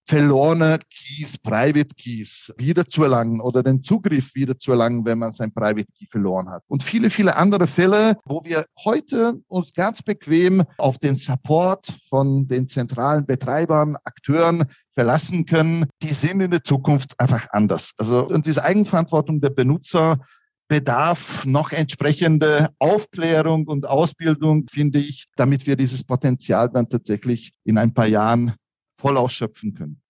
verlorene 0.07 0.77
Keys, 0.89 1.37
Private 1.39 1.95
Keys 1.95 2.53
wiederzuerlangen 2.57 3.41
oder 3.41 3.63
den 3.63 3.81
Zugriff 3.81 4.35
wiederzuerlangen, 4.35 5.05
wenn 5.05 5.17
man 5.17 5.31
sein 5.31 5.51
Private 5.51 5.91
Key 5.97 6.05
verloren 6.05 6.49
hat. 6.49 6.63
Und 6.67 6.83
viele, 6.83 7.09
viele 7.09 7.35
andere 7.35 7.65
Fälle, 7.65 8.15
wo 8.25 8.43
wir 8.43 8.65
heute 8.83 9.41
uns 9.47 9.73
ganz 9.73 10.03
bequem 10.03 10.63
auf 10.77 10.99
den 10.99 11.15
Support 11.15 11.87
von 12.07 12.47
den 12.47 12.67
zentralen 12.67 13.25
Betreibern, 13.25 13.97
Akteuren 14.03 14.65
verlassen 14.91 15.45
können, 15.45 15.87
die 16.03 16.13
sind 16.13 16.39
in 16.39 16.51
der 16.51 16.63
Zukunft 16.63 17.19
einfach 17.19 17.47
anders. 17.51 17.93
Also, 17.97 18.27
und 18.27 18.45
diese 18.45 18.63
Eigenverantwortung 18.63 19.41
der 19.41 19.49
Benutzer 19.49 20.17
bedarf 20.67 21.45
noch 21.45 21.71
entsprechende 21.71 22.69
Aufklärung 22.79 23.67
und 23.67 23.87
Ausbildung, 23.87 24.65
finde 24.69 24.99
ich, 24.99 25.25
damit 25.35 25.67
wir 25.67 25.75
dieses 25.75 26.03
Potenzial 26.03 26.69
dann 26.69 26.87
tatsächlich 26.87 27.51
in 27.63 27.77
ein 27.77 27.93
paar 27.93 28.07
Jahren 28.07 28.53
voll 28.95 29.17
ausschöpfen 29.17 29.73
können. 29.73 30.01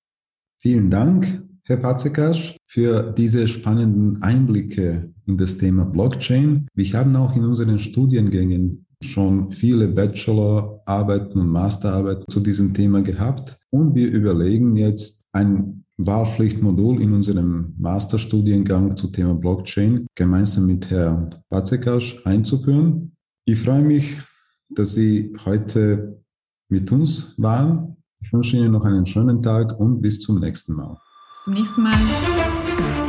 Vielen 0.58 0.90
Dank, 0.90 1.44
Herr 1.64 1.78
Patzekas, 1.78 2.56
für 2.64 3.12
diese 3.12 3.48
spannenden 3.48 4.22
Einblicke 4.22 5.14
in 5.26 5.38
das 5.38 5.58
Thema 5.58 5.86
Blockchain. 5.86 6.68
Wir 6.74 6.94
haben 6.94 7.16
auch 7.16 7.36
in 7.36 7.44
unseren 7.44 7.80
Studiengängen 7.80 8.85
schon 9.12 9.52
viele 9.52 9.88
Bachelorarbeiten 9.88 11.40
und 11.42 11.50
Masterarbeiten 11.50 12.26
zu 12.30 12.40
diesem 12.40 12.74
Thema 12.74 13.02
gehabt 13.02 13.58
und 13.70 13.96
wir 13.96 14.10
überlegen 14.12 14.76
jetzt 14.76 15.26
ein 15.32 15.86
Wahlpflichtmodul 15.98 17.02
in 17.02 17.14
unserem 17.14 17.74
Masterstudiengang 17.78 18.98
zum 18.98 19.14
Thema 19.14 19.34
Blockchain 19.34 20.08
gemeinsam 20.16 20.66
mit 20.68 20.90
Herrn 20.90 21.30
Batzekasch 21.50 22.26
einzuführen. 22.26 23.16
Ich 23.46 23.60
freue 23.60 23.84
mich, 23.84 24.20
dass 24.70 24.96
Sie 24.96 25.34
heute 25.46 26.22
mit 26.70 26.92
uns 26.92 27.42
waren. 27.42 27.98
Ich 28.22 28.34
wünsche 28.34 28.58
Ihnen 28.58 28.72
noch 28.72 28.84
einen 28.84 29.06
schönen 29.06 29.42
Tag 29.42 29.80
und 29.80 30.02
bis 30.02 30.20
zum 30.20 30.40
nächsten 30.40 30.74
Mal. 30.74 30.98
Bis 31.32 31.44
zum 31.44 31.54
nächsten 31.54 31.84
Mal. 31.84 33.05